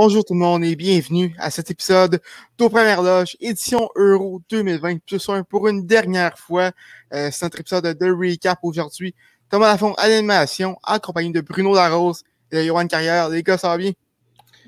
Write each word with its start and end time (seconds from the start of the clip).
Bonjour 0.00 0.24
tout 0.24 0.34
le 0.34 0.38
monde 0.38 0.62
et 0.62 0.76
bienvenue 0.76 1.34
à 1.40 1.50
cet 1.50 1.72
épisode 1.72 2.20
d'Aux 2.56 2.68
Premières 2.68 3.02
Loges, 3.02 3.36
édition 3.40 3.88
Euro 3.96 4.40
2020, 4.48 4.98
plus 5.04 5.28
un 5.28 5.42
pour 5.42 5.66
une 5.66 5.88
dernière 5.88 6.38
fois. 6.38 6.70
Euh, 7.12 7.30
c'est 7.32 7.44
notre 7.44 7.58
épisode 7.58 7.98
de 7.98 8.12
recap 8.12 8.60
aujourd'hui. 8.62 9.12
Thomas 9.50 9.66
Lafont 9.66 9.94
à 9.94 10.08
l'animation, 10.08 10.76
en 10.84 11.00
compagnie 11.00 11.32
de 11.32 11.40
Bruno 11.40 11.74
Larose 11.74 12.22
et 12.52 12.58
de 12.58 12.62
Johan 12.62 12.86
Carrière. 12.86 13.28
Les 13.28 13.42
gars, 13.42 13.58
ça 13.58 13.70
va 13.70 13.76
bien? 13.76 13.90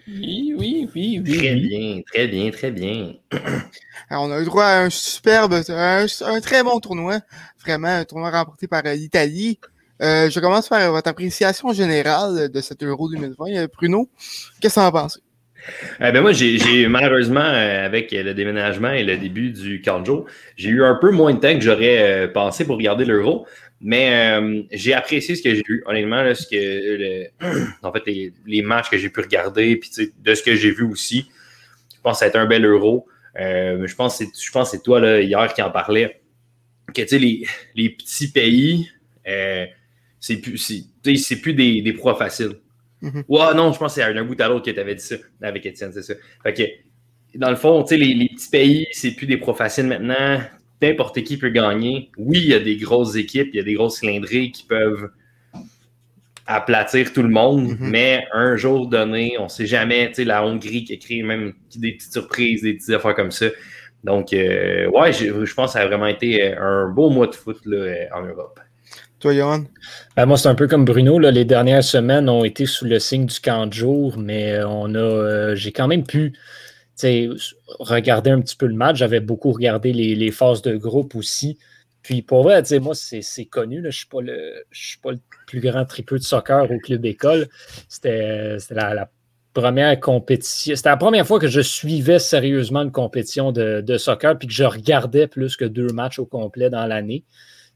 Oui, 0.09 0.53
oui, 0.59 0.89
oui, 0.97 1.23
oui. 1.25 1.37
Très 1.39 1.55
bien, 1.55 2.03
très 2.13 2.27
bien, 2.27 2.51
très 2.51 2.71
bien. 2.73 3.15
Alors, 4.11 4.25
on 4.25 4.33
a 4.33 4.41
eu 4.41 4.45
droit 4.45 4.65
à 4.65 4.81
un 4.81 4.91
superbe, 4.91 5.63
un, 5.69 6.07
un, 6.23 6.41
très 6.41 6.65
bon 6.65 6.81
tournoi. 6.81 7.21
Vraiment, 7.61 7.87
un 7.87 8.05
tournoi 8.05 8.33
remporté 8.33 8.67
par 8.67 8.83
euh, 8.85 8.95
l'Italie. 8.95 9.61
Euh, 10.03 10.31
je 10.31 10.41
commence 10.41 10.69
par 10.69 10.91
votre 10.93 11.09
appréciation 11.09 11.73
générale 11.73 12.51
de 12.51 12.61
cet 12.61 12.83
Euro 12.83 13.11
2020. 13.11 13.45
Euh, 13.51 13.69
Bruno, 13.73 14.09
qu'est-ce 14.61 14.77
que 14.77 14.81
en 14.81 14.91
penses? 14.91 15.21
Eh 16.01 16.11
ben 16.11 16.23
moi, 16.23 16.33
j'ai 16.33 16.89
malheureusement, 16.89 17.41
euh, 17.41 17.85
avec 17.85 18.13
le 18.13 18.33
déménagement 18.33 18.93
et 18.93 19.05
le 19.05 19.19
début 19.19 19.51
du 19.51 19.83
Canjo, 19.83 20.25
j'ai 20.57 20.71
eu 20.71 20.83
un 20.83 20.95
peu 20.95 21.11
moins 21.11 21.35
de 21.35 21.41
temps 21.41 21.53
que 21.53 21.61
j'aurais 21.61 22.31
pensé 22.33 22.65
pour 22.65 22.77
regarder 22.77 23.05
l'Euro. 23.05 23.47
Mais 23.83 24.67
j'ai 24.73 24.93
apprécié 24.93 25.37
ce 25.37 25.43
que 25.43 25.55
j'ai 25.55 25.63
vu. 25.67 25.83
Honnêtement, 25.87 26.35
ce 26.35 26.47
que, 26.47 27.29
en 27.83 27.93
fait, 27.93 28.33
les, 28.47 28.63
matchs 28.63 28.91
que 28.91 28.99
j'ai 28.99 29.11
pu 29.11 29.21
regarder, 29.21 29.77
puis 29.77 29.91
de 30.19 30.35
ce 30.35 30.43
que 30.43 30.55
j'ai 30.55 30.71
vu 30.71 30.85
aussi, 30.85 31.31
je 31.95 32.01
pense 32.03 32.17
que 32.17 32.19
ça 32.21 32.25
a 32.27 32.29
été 32.29 32.39
un 32.39 32.47
bel 32.47 32.65
Euro. 32.65 33.07
je 33.37 33.95
pense 33.95 34.19
que 34.19 34.65
c'est 34.65 34.83
toi 34.83 35.01
là, 35.01 35.21
hier 35.21 35.53
qui 35.53 35.61
en 35.61 35.71
parlais. 35.71 36.23
Que 36.95 37.03
les, 37.17 37.47
les 37.75 37.91
petits 37.91 38.33
pays, 38.33 38.91
c'est 40.21 40.37
plus, 40.37 40.59
c'est, 40.59 41.41
plus 41.41 41.55
des, 41.55 41.83
des 41.83 41.93
proies 41.93 42.15
faciles. 42.15 42.57
Mm 43.01 43.23
non, 43.31 43.73
je 43.73 43.79
pense 43.79 43.95
que 43.95 44.03
c'est 44.03 44.03
un 44.03 44.25
bout 44.25 44.39
à 44.41 44.49
l'autre 44.49 44.67
que 44.67 44.71
tu 44.71 44.79
avais 44.79 44.95
dit 44.95 45.03
ça 45.03 45.17
avec 45.41 45.65
Étienne, 45.65 45.91
c'est 45.93 46.03
ça. 46.03 46.15
Fait 46.43 46.53
que, 46.53 47.39
dans 47.39 47.51
le 47.51 47.57
fond, 47.57 47.85
les, 47.91 48.15
les 48.15 48.29
petits 48.29 48.51
pays, 48.51 48.87
c'est 48.93 49.13
plus 49.13 49.27
des 49.27 49.39
proies 49.39 49.55
faciles 49.55 49.87
maintenant. 49.87 50.41
N'importe 50.83 51.23
qui 51.23 51.37
peut 51.37 51.49
gagner. 51.51 52.11
Oui, 52.17 52.39
il 52.39 52.49
y 52.49 52.55
a 52.55 52.61
des 52.61 52.77
grosses 52.77 53.17
équipes, 53.17 53.49
il 53.53 53.57
y 53.57 53.61
a 53.61 53.63
des 53.63 53.75
grosses 53.75 54.01
cylindrées 54.01 54.51
qui 54.51 54.65
peuvent 54.65 55.11
aplatir 56.47 57.13
tout 57.13 57.23
le 57.23 57.29
monde, 57.29 57.73
mm-hmm. 57.73 57.91
mais 57.91 58.27
un 58.33 58.57
jour 58.57 58.89
donné, 58.89 59.37
on 59.39 59.45
ne 59.45 59.49
sait 59.49 59.67
jamais, 59.67 60.09
tu 60.09 60.15
sais, 60.17 60.25
la 60.25 60.45
Hongrie 60.45 60.85
qui 60.85 60.95
a 60.95 60.97
créé 60.97 61.23
même 61.23 61.53
des 61.77 61.93
petites 61.93 62.13
surprises, 62.13 62.63
des 62.63 62.75
petites 62.75 62.91
affaires 62.91 63.15
comme 63.15 63.31
ça. 63.31 63.47
Donc, 64.03 64.33
euh, 64.33 64.89
ouais, 64.89 65.13
je, 65.13 65.45
je, 65.45 65.55
pense 65.55 65.69
que 65.69 65.73
ça 65.75 65.81
a 65.81 65.87
vraiment 65.87 66.07
été 66.07 66.55
un 66.57 66.89
beau 66.89 67.11
mois 67.11 67.27
de 67.27 67.35
foot 67.35 67.59
là, 67.67 68.09
en 68.15 68.23
Europe. 68.23 68.59
Toi, 69.21 69.35
Johan? 69.35 69.65
Ben, 70.17 70.25
moi, 70.25 70.39
c'est 70.39 70.49
un 70.49 70.55
peu 70.55 70.67
comme 70.67 70.87
Bruno. 70.87 71.19
Les 71.19 71.45
dernières 71.45 71.85
semaines 71.85 72.29
ont 72.31 72.43
été 72.43 72.65
sous 72.65 72.87
le 72.87 72.99
signe 72.99 73.27
du 73.27 73.39
camp 73.39 73.67
de 73.67 73.73
jour, 73.75 74.17
mais 74.17 74.55
euh, 74.55 74.67
on 74.67 74.95
a, 74.95 74.99
euh, 74.99 75.55
j'ai 75.55 75.73
quand 75.73 75.89
même 75.89 76.05
pu 76.05 76.33
regarder 77.79 78.31
un 78.31 78.41
petit 78.41 78.57
peu 78.57 78.67
le 78.67 78.75
match. 78.75 78.97
J'avais 78.97 79.21
beaucoup 79.21 79.53
regardé 79.53 79.93
les, 79.93 80.31
phases 80.31 80.63
de 80.63 80.77
groupe 80.77 81.15
aussi. 81.15 81.59
Puis 82.03 82.23
pour 82.23 82.43
vrai, 82.43 82.63
moi, 82.81 82.95
c'est 82.95 83.45
connu. 83.45 83.81
Je 83.83 83.87
ne 83.87 83.91
suis, 83.91 84.07
pas 84.07 84.23
le, 84.23 84.65
suis 84.73 84.99
pas 84.99 85.13
le 85.13 85.19
plus 85.47 85.61
grand 85.61 85.85
tripeux 85.85 86.19
de 86.19 86.25
soccer 86.25 86.71
au 86.71 86.79
club 86.79 87.05
école. 87.05 87.49
C'était 87.89 88.57
la, 88.71 89.11
première 89.53 89.99
compétition. 90.01 90.75
C'était 90.77 90.89
la 90.89 90.97
première 90.97 91.27
fois 91.27 91.39
que 91.39 91.49
je 91.49 91.61
suivais 91.61 92.19
sérieusement 92.19 92.83
une 92.83 92.93
compétition 92.93 93.53
de, 93.53 93.83
de, 93.83 93.99
soccer 93.99 94.39
puis 94.39 94.49
que 94.49 94.55
je 94.55 94.65
regardais 94.65 95.27
plus 95.27 95.57
que 95.57 95.67
deux 95.67 95.89
matchs 95.89 96.19
au 96.19 96.27
complet 96.27 96.71
dans 96.71 96.87
l'année. 96.87 97.25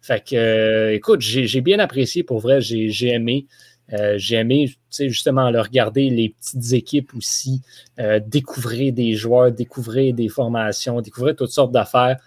Fait 0.04 0.22
que, 0.22 0.36
euh, 0.36 0.94
écoute, 0.94 1.22
j'ai 1.22 1.60
bien 1.62 1.78
apprécié 1.78 2.24
pour 2.24 2.38
vrai, 2.38 2.60
j'ai 2.60 3.08
aimé. 3.08 3.46
Euh, 3.94 4.16
j'ai 4.18 4.36
aimé 4.36 4.70
justement 4.90 5.50
le 5.50 5.62
regarder 5.62 6.10
les 6.10 6.28
petites 6.28 6.74
équipes 6.74 7.14
aussi, 7.14 7.62
euh, 7.98 8.20
découvrir 8.20 8.92
des 8.92 9.14
joueurs, 9.14 9.50
découvrir 9.50 10.12
des 10.12 10.28
formations, 10.28 11.00
découvrir 11.00 11.34
toutes 11.34 11.52
sortes 11.52 11.72
d'affaires. 11.72 12.18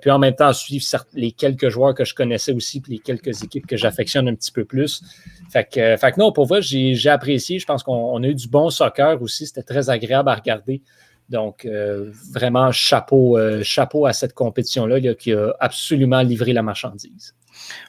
puis 0.00 0.10
en 0.10 0.20
même 0.20 0.36
temps, 0.36 0.52
suivre 0.52 0.84
les 1.14 1.32
quelques 1.32 1.68
joueurs 1.68 1.94
que 1.94 2.04
je 2.04 2.14
connaissais 2.14 2.52
aussi, 2.52 2.80
puis 2.80 2.92
les 2.92 2.98
quelques 3.00 3.42
équipes 3.42 3.66
que 3.66 3.76
j'affectionne 3.76 4.28
un 4.28 4.34
petit 4.36 4.52
peu 4.52 4.64
plus. 4.64 5.02
Fait 5.50 5.64
que, 5.64 5.96
fait 5.96 6.12
que 6.12 6.20
non, 6.20 6.30
pour 6.32 6.46
vrai, 6.46 6.62
j'ai 6.62 7.10
apprécié. 7.10 7.58
Je 7.58 7.66
pense 7.66 7.82
qu'on 7.82 8.22
a 8.22 8.26
eu 8.26 8.34
du 8.34 8.48
bon 8.48 8.70
soccer 8.70 9.20
aussi. 9.20 9.48
C'était 9.48 9.64
très 9.64 9.90
agréable 9.90 10.28
à 10.28 10.34
regarder. 10.36 10.80
Donc, 11.28 11.64
euh, 11.64 12.12
vraiment, 12.32 12.70
chapeau, 12.70 13.36
euh, 13.36 13.62
chapeau 13.64 14.06
à 14.06 14.12
cette 14.12 14.32
compétition-là 14.32 15.14
qui 15.14 15.32
a 15.32 15.54
absolument 15.58 16.22
livré 16.22 16.52
la 16.52 16.62
marchandise. 16.62 17.34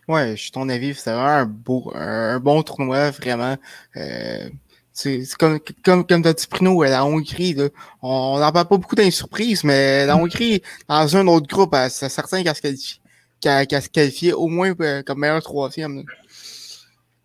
Ouais, 0.08 0.36
je 0.36 0.42
suis 0.44 0.52
ton 0.52 0.70
avis. 0.70 0.96
C'est 0.96 1.12
vraiment 1.12 1.28
un, 1.28 1.46
beau, 1.46 1.92
un, 1.94 2.40
bon 2.40 2.64
tournoi, 2.64 3.12
vraiment. 3.12 3.56
Euh, 3.96 4.50
c'est 4.92 5.22
comme, 5.38 5.60
comme, 5.86 6.08
comme 6.08 6.24
tu 6.24 6.28
as 6.30 6.34
dit, 6.34 6.48
Prino, 6.48 6.84
la 6.84 7.06
Hongrie, 7.06 7.54
là, 7.54 7.70
on 8.02 8.40
n'en 8.40 8.52
parle 8.52 8.68
pas 8.68 8.78
beaucoup 8.78 8.96
d'une 8.96 9.12
surprise, 9.12 9.64
mais 9.64 10.08
la 10.08 10.16
mm. 10.16 10.20
Hongrie, 10.20 10.62
dans 10.88 11.18
un 11.18 11.28
autre 11.28 11.46
groupe, 11.48 11.76
c'est 11.90 12.10
certain 12.10 12.42
qu'elle 12.42 12.56
se 12.56 12.62
qualifie, 12.62 13.00
se 13.44 13.90
qualifié 13.90 14.34
au 14.34 14.48
moins 14.48 14.74
comme 15.06 15.20
meilleur 15.20 15.44
troisième. 15.44 16.04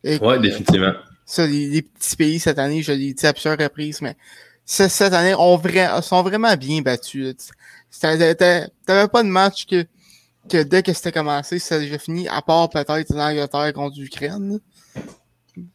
Oui, 0.04 0.40
définitivement. 0.40 0.92
Ça, 1.24 1.46
les, 1.46 1.80
petits 1.80 2.16
pays 2.16 2.38
cette 2.38 2.58
année, 2.58 2.82
je 2.82 2.92
l'ai 2.92 3.14
dit 3.14 3.26
à 3.26 3.32
plusieurs 3.32 3.56
reprises, 3.56 4.02
mais 4.02 4.16
cette 4.64 5.12
année 5.12 5.34
ont 5.34 5.60
sont 6.02 6.22
vraiment 6.22 6.56
bien 6.56 6.82
battus. 6.82 7.34
T'avais 8.00 8.34
pas 8.86 9.22
de 9.22 9.28
match 9.28 9.66
que, 9.66 9.84
que 10.48 10.62
dès 10.62 10.82
que 10.82 10.92
c'était 10.92 11.12
commencé, 11.12 11.58
ça 11.58 11.76
a 11.76 11.78
déjà 11.78 11.98
fini, 11.98 12.28
à 12.28 12.42
part 12.42 12.70
peut-être 12.70 13.12
l'Angleterre 13.14 13.72
contre 13.74 13.98
l'Ukraine. 13.98 14.60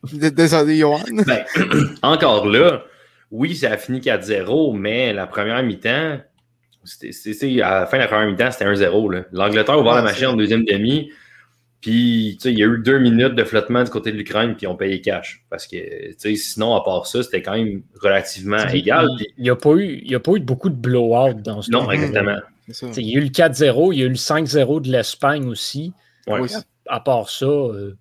Désolé, 0.03 0.77
Johan. 0.77 1.03
Ben, 1.25 1.45
encore 2.01 2.47
là, 2.47 2.83
oui, 3.31 3.55
ça 3.55 3.71
a 3.71 3.77
fini 3.77 3.99
4-0, 3.99 4.75
mais 4.75 5.13
la 5.13 5.27
première 5.27 5.61
mi-temps, 5.63 6.19
à 6.19 6.19
la 6.21 7.85
fin 7.85 7.97
de 7.97 8.01
la 8.01 8.07
première 8.07 8.27
mi-temps, 8.27 8.51
c'était 8.51 8.65
1-0. 8.65 9.25
L'Angleterre 9.31 9.75
a 9.75 9.79
ouvert 9.79 9.95
la 9.95 10.01
machine 10.01 10.27
en 10.27 10.33
deuxième 10.33 10.65
demi. 10.65 11.11
Puis, 11.81 12.37
il 12.43 12.57
y 12.57 12.63
a 12.63 12.65
eu 12.65 12.79
deux 12.79 12.99
minutes 12.99 13.35
de 13.35 13.43
flottement 13.43 13.83
du 13.83 13.91
côté 13.91 14.11
de 14.11 14.17
l'Ukraine, 14.17 14.55
puis 14.55 14.65
ils 14.65 14.67
ont 14.67 14.75
payé 14.75 14.99
cash. 14.99 15.45
Parce 15.49 15.67
que, 15.67 15.77
sinon, 16.35 16.75
à 16.75 16.83
part 16.83 17.05
ça, 17.05 17.21
c'était 17.21 17.41
quand 17.41 17.53
même 17.53 17.83
relativement 18.01 18.67
égal. 18.69 19.07
Il 19.37 19.43
n'y 19.43 19.49
a, 19.49 19.55
pas 19.55 19.73
eu, 19.75 20.15
a 20.15 20.19
pas 20.19 20.31
eu 20.33 20.39
beaucoup 20.39 20.69
de 20.69 20.75
blowout 20.75 21.35
dans 21.35 21.61
ce 21.61 21.69
Non, 21.69 21.89
exactement. 21.91 22.37
Il 22.97 23.09
y 23.09 23.15
a 23.15 23.19
eu 23.19 23.23
le 23.23 23.29
4-0, 23.29 23.93
il 23.93 23.99
y 23.99 24.03
a 24.03 24.05
eu 24.05 24.09
le 24.09 24.15
5-0 24.15 24.81
de 24.81 24.91
l'Espagne 24.91 25.47
aussi. 25.47 25.93
À, 26.89 26.99
part 26.99 27.29
ça. 27.29 27.45
Euh... 27.45 27.95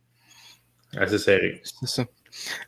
Assez 0.96 1.18
serré. 1.18 1.60
C'est 1.62 1.88
ça. 1.88 2.04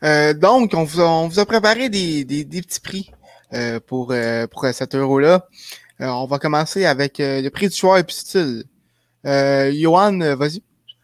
Euh, 0.03 0.33
donc, 0.33 0.73
on 0.73 0.83
vous, 0.83 1.01
a, 1.01 1.05
on 1.05 1.27
vous, 1.27 1.39
a, 1.39 1.45
préparé 1.45 1.89
des, 1.89 2.23
des, 2.23 2.43
des 2.43 2.61
petits 2.61 2.79
prix 2.79 3.11
euh, 3.53 3.79
pour, 3.79 4.11
euh, 4.11 4.47
pour 4.47 4.65
cet 4.65 4.95
euro-là. 4.95 5.47
on 5.99 6.25
va 6.25 6.39
commencer 6.39 6.85
avec 6.85 7.15
le 7.19 7.47
prix 7.49 7.67
du 7.67 7.75
choix 7.75 7.99
et 7.99 8.03
puis 8.03 8.15
style. 8.15 8.63
Johan, 9.23 10.17
vas-y. 10.35 10.61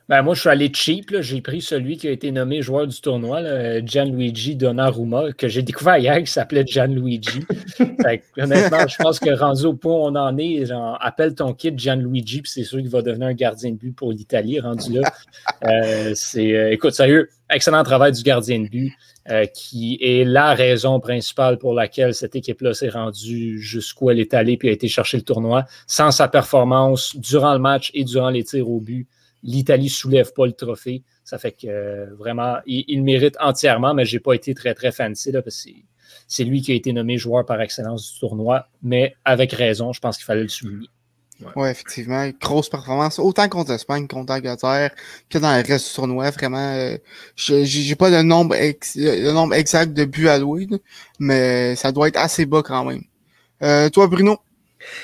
Ben, 0.08 0.22
moi, 0.22 0.36
je 0.36 0.42
suis 0.42 0.50
allé 0.50 0.72
cheap. 0.72 1.20
J'ai 1.22 1.42
pris 1.42 1.62
celui 1.62 1.98
qui 1.98 2.08
a 2.08 2.12
été 2.12 2.32
nommé 2.32 2.62
joueur 2.62 2.86
du 2.86 3.00
tournoi, 3.02 3.42
Gianluigi 3.82 4.56
Donnarumma, 4.56 5.32
que 5.34 5.48
j'ai 5.48 5.64
découvert 5.64 5.98
hier, 5.98 6.20
qui 6.20 6.32
s'appelait 6.32 6.66
Gianluigi. 6.66 7.44
honnêtement, 8.38 8.88
je 8.88 8.96
pense 8.98 9.20
que 9.20 9.32
rendu 9.32 9.66
au 9.66 9.74
point 9.74 9.94
où 9.94 10.04
on 10.04 10.16
en 10.16 10.38
est, 10.38 10.68
genre, 10.68 10.98
appelle 11.02 11.34
ton 11.34 11.54
kit 11.54 11.74
Gianluigi, 11.76 12.44
puis 12.44 12.52
c'est 12.52 12.64
sûr 12.64 12.80
qu'il 12.80 12.90
va 12.90 13.02
devenir 13.02 13.30
un 13.30 13.34
gardien 13.34 13.72
de 13.72 13.78
but 13.78 13.96
pour 13.96 14.12
l'Italie, 14.12 14.60
rendu 14.60 14.94
là. 14.94 15.12
Euh, 15.64 16.12
c'est, 16.16 16.56
euh, 16.56 16.72
écoute, 16.72 16.94
sérieux, 16.94 17.30
excellent 17.50 17.84
travail 17.84 18.12
du 18.12 18.22
gardien 18.24 18.60
de 18.60 18.68
but, 18.68 18.94
euh, 19.30 19.46
qui 19.46 19.98
est 20.02 20.24
la 20.24 20.54
raison 20.54 21.00
principale 21.00 21.58
pour 21.58 21.74
laquelle 21.74 22.14
cette 22.14 22.36
équipe-là 22.36 22.74
s'est 22.74 22.90
rendue 22.90 23.60
jusqu'où 23.60 24.10
elle 24.12 24.20
est 24.20 24.34
allée 24.34 24.58
puis 24.58 24.70
a 24.70 24.72
été 24.72 24.88
chercher 24.88 25.18
le 25.18 25.24
tournoi. 25.24 25.66
Sans 25.88 26.12
sa 26.12 26.28
performance 26.28 27.16
durant 27.16 27.54
le 27.54 27.60
match 27.60 27.90
et 27.94 28.04
durant 28.04 28.30
les 28.30 28.44
tirs 28.44 28.70
au 28.70 28.80
but, 28.80 29.08
l'Italie 29.44 29.90
soulève 29.90 30.34
pas 30.34 30.46
le 30.46 30.54
trophée. 30.54 31.04
Ça 31.24 31.38
fait 31.38 31.52
que 31.52 31.68
euh, 31.68 32.14
vraiment, 32.16 32.58
il, 32.66 33.04
mérite 33.04 33.36
entièrement, 33.40 33.94
mais 33.94 34.06
j'ai 34.06 34.20
pas 34.20 34.34
été 34.34 34.54
très, 34.54 34.74
très 34.74 34.92
fancy 34.92 35.32
là, 35.32 35.42
parce 35.42 35.64
que 35.64 35.72
c'est 36.28 36.44
lui 36.44 36.62
qui 36.62 36.72
a 36.72 36.76
été 36.76 36.94
nommé 36.94 37.18
joueur 37.18 37.46
par 37.46 37.62
excellence 37.62 38.14
du 38.14 38.20
tournoi, 38.20 38.68
mais 38.82 39.16
avec 39.26 39.52
raison, 39.54 39.94
je 39.94 40.00
pense 40.00 40.18
qu'il 40.18 40.26
fallait 40.26 40.44
le 40.44 40.50
souligner. 40.50 40.90
Oui, 41.56 41.70
effectivement. 41.70 42.30
Grosse 42.40 42.70
performance, 42.70 43.20
autant 43.20 43.50
contre 43.50 43.72
l'Espagne, 43.72 44.08
contre 44.08 44.32
l'Angleterre, 44.34 44.92
que 45.30 45.38
dans 45.38 45.52
le 45.56 45.68
reste 45.68 45.90
du 45.90 45.96
tournoi. 45.96 46.32
Vraiment, 46.32 46.74
euh, 46.74 46.98
j'ai 47.36 47.96
pas 47.96 48.10
le 48.10 48.22
nombre, 48.22 48.56
le 48.56 49.32
nombre 49.32 49.54
exact 49.54 49.94
de 49.94 50.06
buts 50.06 50.30
alloués, 50.30 50.68
mais 51.20 51.76
ça 51.76 51.92
doit 51.92 52.08
être 52.08 52.18
assez 52.18 52.46
bas 52.46 52.62
quand 52.64 52.86
même. 52.86 53.04
Euh, 53.62 53.90
toi, 53.90 54.08
Bruno? 54.08 54.38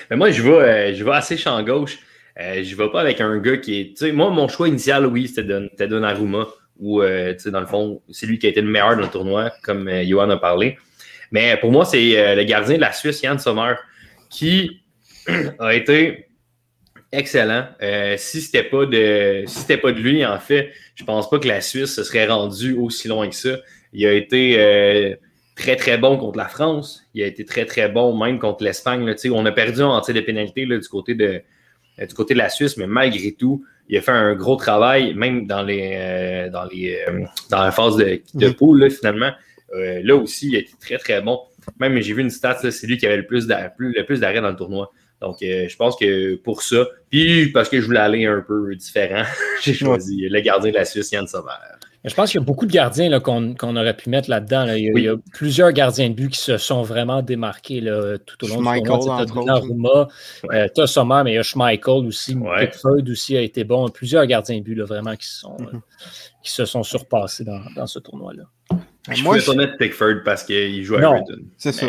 Mais 0.10 0.16
moi, 0.16 0.31
je 0.31 0.42
vais, 0.42 0.95
je 0.95 1.04
vais 1.04 1.12
assez 1.12 1.36
champ 1.36 1.62
gauche. 1.63 2.00
Euh, 2.39 2.63
je 2.63 2.75
vais 2.75 2.89
pas 2.89 3.01
avec 3.01 3.22
un 3.22 3.38
gars 3.38 3.57
qui 3.57 3.94
est. 4.01 4.12
Moi, 4.12 4.30
mon 4.30 4.48
choix 4.48 4.68
initial, 4.68 5.06
oui, 5.06 5.28
c'était 5.28 5.88
Donnarumma, 5.88 6.48
ou, 6.80 7.01
euh, 7.01 7.33
tu 7.33 7.39
sais, 7.39 7.51
dans 7.51 7.60
le 7.60 7.66
fond, 7.66 8.01
c'est 8.10 8.25
lui 8.25 8.39
qui 8.39 8.48
a 8.48 8.50
été 8.50 8.62
le 8.62 8.69
meilleur 8.69 8.95
dans 8.95 9.01
le 9.01 9.10
tournoi, 9.10 9.51
comme 9.63 9.88
euh, 9.88 10.04
Johan 10.06 10.30
a 10.30 10.38
parlé. 10.38 10.78
Mais 11.31 11.57
pour 11.57 11.72
moi, 11.72 11.86
c'est 11.86 12.36
le 12.36 12.44
gardien 12.44 12.75
de 12.75 12.81
la 12.81 12.92
Suisse, 12.92 13.22
Yann 13.22 13.39
Sommer, 13.39 13.75
qui 14.30 14.81
a 15.60 15.74
été 15.74 16.28
excellent. 17.13 17.68
si 18.18 18.42
c'était 18.42 18.63
pas 18.63 18.86
de 18.86 19.44
si 19.48 19.60
c'était 19.60 19.77
pas 19.77 19.94
de 19.94 20.00
lui, 20.00 20.25
en 20.25 20.39
fait, 20.39 20.72
je 20.95 21.06
pense 21.06 21.30
pas 21.30 21.39
que 21.39 21.48
la 21.48 21.62
Suisse 21.62 21.95
se 21.95 22.04
serait 22.04 22.27
rendue 22.27 22.74
aussi 22.74 23.07
loin 23.07 23.30
que 23.30 23.36
ça. 23.36 23.57
Il 23.94 24.06
a 24.06 24.12
été 24.12 25.18
très, 25.56 25.77
très 25.77 25.98
bon 25.98 26.18
contre 26.18 26.38
la 26.38 26.50
France. 26.50 27.04
Il 27.13 27.24
a 27.24 27.27
été 27.27 27.45
très, 27.45 27.66
très 27.66 27.88
bon 27.88 28.18
même 28.18 28.38
contre 28.38 28.66
l'Espagne. 28.66 29.16
On 29.31 29.45
a 29.45 29.51
perdu 29.54 29.81
en 29.84 30.01
tir 30.01 30.13
de 30.13 30.22
pénalité 30.22 30.66
du, 30.66 30.80
côté 30.89 31.16
de, 31.16 31.42
du 32.07 32.13
côté 32.13 32.33
de 32.33 32.39
la 32.39 32.50
Suisse, 32.50 32.77
mais 32.77 32.88
malgré 32.88 33.31
tout, 33.33 33.63
il 33.89 33.98
a 33.98 34.01
fait 34.01 34.12
un 34.12 34.36
gros 34.36 34.56
travail, 34.56 35.13
même 35.13 35.48
dans, 35.48 35.63
les, 35.63 36.50
dans, 36.51 36.65
les, 36.65 37.00
dans 37.50 37.63
la 37.63 37.71
phase 37.71 37.98
de, 37.98 38.21
de 38.33 38.48
mm-hmm. 38.48 38.53
poule, 38.53 38.89
finalement. 38.89 39.31
là 39.74 40.15
aussi, 40.15 40.50
il 40.50 40.56
a 40.56 40.59
été 40.59 40.71
très, 40.80 40.98
très 40.98 41.21
bon. 41.21 41.39
Même 41.80 42.00
j'ai 42.00 42.13
vu 42.13 42.21
une 42.21 42.30
stat, 42.30 42.57
c'est 42.71 42.88
lui 42.88 42.98
qui 42.98 43.06
avait 43.06 43.18
le 43.18 43.25
plus 43.25 43.48
d'arrêts 43.48 44.42
dans 44.42 44.50
le 44.50 44.56
tournoi. 44.56 44.92
Donc, 45.21 45.44
euh, 45.44 45.68
je 45.69 45.75
pense 45.77 45.95
que 45.95 46.36
pour 46.36 46.63
ça, 46.63 46.88
puis 47.09 47.51
parce 47.51 47.69
que 47.69 47.80
je 47.80 47.86
voulais 47.86 48.00
aller 48.00 48.25
un 48.25 48.42
peu 48.42 48.75
différent, 48.75 49.24
j'ai 49.62 49.74
choisi 49.74 50.27
le 50.27 50.42
gardien 50.42 50.71
de 50.71 50.75
la 50.75 50.86
Suisse, 50.86 51.12
Yann 51.12 51.27
Sommer. 51.27 51.51
Je 52.03 52.15
pense 52.15 52.31
qu'il 52.31 52.39
y 52.39 52.44
a 52.44 52.45
beaucoup 52.45 52.65
de 52.65 52.71
gardiens 52.71 53.19
qu'on 53.19 53.75
aurait 53.75 53.95
pu 53.95 54.09
mettre 54.09 54.30
là-dedans. 54.30 54.65
Il, 54.74 55.03
y 55.03 55.07
a 55.07 55.15
plusieurs 55.33 55.71
gardiens 55.71 56.09
de 56.09 56.15
but 56.15 56.30
qui 56.30 56.39
se 56.39 56.57
sont 56.57 56.81
vraiment 56.81 57.21
démarqués 57.21 57.80
là, 57.80 58.18
tout 58.18 58.44
au 58.45 58.48
long 58.48 58.74
du 58.74 58.81
tournoi. 58.81 60.07
Tu 60.42 60.48
as 60.51 60.80
euh, 60.80 60.88
Sommer, 60.88 61.21
mais 61.24 61.33
il 61.33 61.36
y 61.36 61.38
a 61.38 61.44
Schmeichel 61.44 62.07
aussi. 62.07 62.36
Pickford 62.36 63.03
aussi 63.07 63.38
a 63.38 63.42
été 63.42 63.63
bon. 63.63 63.88
Plusieurs 63.89 64.25
gardiens 64.25 64.57
de 64.57 64.63
but 64.63 64.75
là, 64.75 64.86
vraiment 64.86 65.15
qui, 65.15 65.27
sont, 65.27 65.56
mm-hmm. 65.57 65.75
euh, 65.75 65.80
qui 66.44 66.51
se 66.51 66.65
sont 66.65 66.83
surpassés 66.83 67.44
dans, 67.44 67.62
dans 67.75 67.86
ce 67.86 68.00
tournoi-là. 68.00 68.44
Je 69.12 69.24
moi, 69.24 69.38
pouvais 69.38 69.68
pas 69.68 69.77
Pickford 69.77 70.24
parce 70.25 70.44
qu'il 70.44 70.83
joue 70.83 70.95
à 70.95 71.01
Everton. 71.01 71.42
C'est 71.57 71.71
ça. 71.71 71.88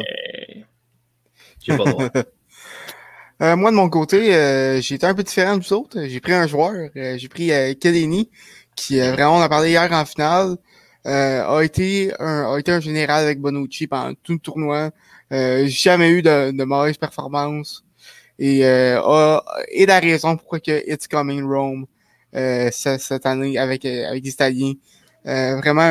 J'ai 1.65 1.77
pas 1.77 1.85
le 1.85 1.91
droit. 1.91 2.09
Euh, 3.43 3.57
moi, 3.57 3.73
de 3.73 3.77
mon 3.77 3.89
côté, 3.89 4.37
euh, 4.37 4.81
j'ai 4.81 4.95
été 4.95 5.05
un 5.05 5.15
peu 5.15 5.25
différent 5.25 5.57
de 5.57 5.65
vous 5.65 5.73
autres. 5.73 6.01
J'ai 6.07 6.21
pris 6.21 6.33
un 6.33 6.47
joueur. 6.47 6.91
Euh, 6.97 7.19
j'ai 7.19 7.29
pris 7.29 7.51
euh, 8.91 9.11
qui 9.11 9.17
vraiment, 9.17 9.37
on 9.37 9.41
a 9.41 9.49
parlé 9.49 9.71
hier 9.71 9.89
en 9.93 10.05
finale, 10.05 10.57
a, 11.05 11.61
été 11.63 12.13
un, 12.19 12.55
a 12.55 12.59
été 12.59 12.73
un 12.73 12.81
général 12.81 13.25
avec 13.25 13.41
Bonucci 13.41 13.87
pendant 13.87 14.15
tout 14.23 14.35
le 14.35 14.39
tournoi. 14.39 14.91
j'ai 15.31 15.69
jamais 15.69 16.11
eu 16.11 16.23
de, 16.23 16.51
de 16.53 16.65
mauvaises 16.65 16.99
performances. 16.99 17.85
Et, 18.39 18.65
a, 18.65 19.45
et 19.69 19.87
la 19.87 20.01
raison 20.01 20.37
pourquoi 20.37 20.61
que 20.61 20.83
It's 20.91 21.09
Coming 21.09 21.45
Rome 21.45 21.87
cette 22.33 23.27
année 23.27 23.59
avec, 23.59 23.85
avec 23.85 24.25
les 24.25 24.31
Italiens. 24.31 24.75
vraiment 25.25 25.83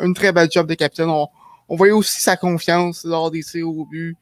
un, 0.00 0.12
très 0.12 0.32
bel 0.32 0.48
job 0.50 0.66
de 0.68 0.74
capitaine. 0.74 1.08
On, 1.08 1.28
on 1.68 1.76
voyait 1.76 1.92
aussi 1.92 2.20
sa 2.20 2.36
confiance 2.36 3.04
lors 3.04 3.30
des 3.30 3.42
tirs 3.42 3.68
au 3.68 3.84
but 3.84 4.16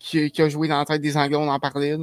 qui, 0.00 0.32
a 0.38 0.48
joué 0.48 0.66
dans 0.66 0.78
la 0.78 0.84
tête 0.84 1.02
des 1.02 1.16
Anglais, 1.16 1.36
on 1.36 1.48
en 1.48 1.60
parlait. 1.60 1.96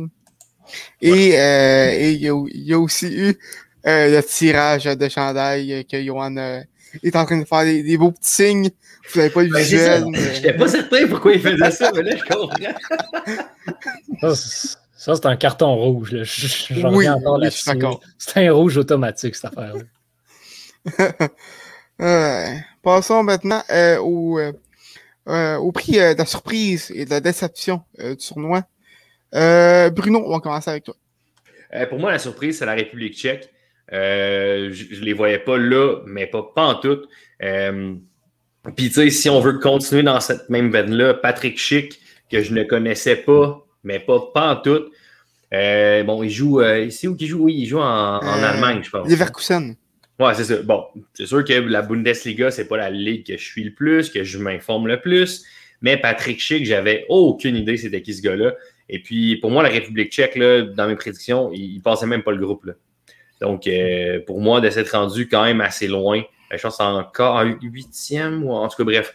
Et, 1.02 1.40
euh, 1.40 1.92
et 1.92 2.12
il, 2.14 2.22
y 2.22 2.74
a, 2.74 2.80
aussi 2.80 3.08
eu 3.08 3.38
euh, 3.88 4.16
le 4.16 4.24
tirage 4.24 4.86
de 4.86 5.10
chandail 5.10 5.86
que 5.90 6.02
Johan 6.02 6.36
euh, 6.38 6.62
est 7.04 7.16
en 7.16 7.26
train 7.26 7.38
de 7.38 7.46
faire 7.46 7.64
des, 7.64 7.98
beaux 7.98 8.12
petits 8.12 8.34
signes. 8.34 8.70
Vous 9.12 9.20
n'avez 9.20 9.32
pas 9.32 9.44
le 9.44 9.50
ben, 9.50 9.60
visuel. 9.60 10.04
Je 10.14 10.20
n'étais 10.20 10.54
pas 10.54 10.68
certain 10.68 11.08
pourquoi 11.08 11.34
il 11.34 11.42
faisait 11.42 11.72
ça, 11.72 11.92
mais 11.96 12.04
là, 12.04 12.16
je 12.16 12.24
comprends. 12.24 12.56
Ça, 14.98 15.16
c'est 15.16 15.26
un 15.28 15.38
carton 15.38 15.74
rouge. 15.76 16.12
Là. 16.12 16.24
Je, 16.24 16.74
oui, 16.74 17.08
oui 17.08 17.52
c'est 18.18 18.48
un 18.48 18.52
rouge 18.52 18.78
automatique, 18.78 19.36
cette 19.36 19.52
affaire-là. 19.56 19.84
passons 22.84 23.24
maintenant 23.24 23.64
au 24.02 24.40
euh, 25.28 25.58
au 25.58 25.74
prix 25.74 26.00
euh, 26.00 26.14
de 26.14 26.20
la 26.20 26.26
surprise 26.26 26.90
et 26.96 27.04
de 27.04 27.10
la 27.10 27.20
déception 27.20 27.82
euh, 28.00 28.16
du 28.16 28.26
tournoi. 28.26 28.64
Bruno, 29.34 30.24
on 30.26 30.32
va 30.32 30.40
commencer 30.40 30.70
avec 30.70 30.86
toi. 30.86 30.96
pour 31.90 32.00
moi, 32.00 32.12
la 32.12 32.20
surprise, 32.20 32.60
c'est 32.60 32.66
la 32.66 32.76
République 32.76 33.14
tchèque. 33.14 33.50
Je 33.92 35.00
ne 35.00 35.06
les 35.06 35.14
voyais 35.14 35.40
pas 35.40 35.58
là, 35.58 36.02
mais 36.06 36.28
pas, 36.28 36.52
pas 36.56 36.66
en 36.66 36.76
tout. 36.76 37.02
Puis, 37.40 38.88
tu 38.90 38.94
sais, 38.94 39.10
si 39.10 39.30
on 39.30 39.40
veut 39.40 39.60
continuer 39.60 40.04
dans 40.04 40.20
cette 40.20 40.50
même 40.50 40.72
veine-là, 40.72 41.14
Patrick 41.14 41.58
Schick, 41.58 42.00
que 42.30 42.42
je 42.42 42.54
ne 42.54 42.64
connaissais 42.64 43.16
pas, 43.16 43.66
mais 43.84 44.00
pas, 44.00 44.20
pas 44.34 44.52
en 44.54 44.56
tout. 44.58 44.90
bon, 45.52 46.24
il 46.24 46.30
joue. 46.30 46.62
ici 46.62 47.08
où 47.08 47.16
il 47.20 47.28
joue? 47.28 47.44
Oui, 47.44 47.56
il 47.58 47.66
joue 47.66 47.80
en, 47.80 48.18
en 48.18 48.44
Allemagne, 48.44 48.82
je 48.84 48.90
pense. 48.90 49.10
Leverkusen. 49.10 49.76
Ouais, 50.20 50.34
c'est 50.34 50.46
ça. 50.46 50.62
Bon, 50.64 50.86
c'est 51.14 51.28
sûr 51.28 51.44
que 51.46 51.54
la 51.54 51.84
Bundesliga, 51.84 52.50
c'est 52.50 52.68
pas 52.68 52.78
la 52.78 52.90
ligue 52.90 53.26
que 53.28 53.38
je 53.38 53.44
suis 53.44 53.64
le 53.64 53.72
plus, 53.72 54.10
que 54.10 54.24
je 54.24 54.40
m'informe 54.40 54.88
le 54.88 55.00
plus. 55.00 55.46
Mais 55.82 55.98
Patrick 55.98 56.40
Schick, 56.40 56.66
j'avais 56.66 57.06
aucune 57.08 57.56
idée 57.56 57.78
c'était 57.78 58.02
qui 58.02 58.16
ce 58.16 58.24
gars-là. 58.24 58.56
Et 58.90 59.00
puis, 59.00 59.36
pour 59.38 59.52
moi, 59.52 59.62
la 59.62 59.70
République 59.70 60.12
tchèque, 60.12 60.36
là, 60.36 60.64
dans 60.64 60.88
mes 60.88 60.96
prédictions, 60.96 61.52
il, 61.54 61.82
passait 61.82 62.08
même 62.08 62.24
pas 62.24 62.32
le 62.32 62.44
groupe. 62.44 62.66
Là. 62.66 62.74
Donc, 63.42 63.68
euh, 63.68 64.20
pour 64.26 64.42
moi, 64.42 64.62
de 64.62 64.70
s'être 64.70 64.92
rendu 64.92 65.28
quand 65.28 65.44
même 65.44 65.62
assez 65.62 65.88
loin, 65.88 66.22
je 66.52 66.62
pense 66.62 66.80
encore 66.80 67.36
en 67.36 67.44
huitième 67.62 68.44
ou 68.44 68.52
en 68.52 68.68
tout 68.68 68.78
cas, 68.78 68.84
bref, 68.84 69.14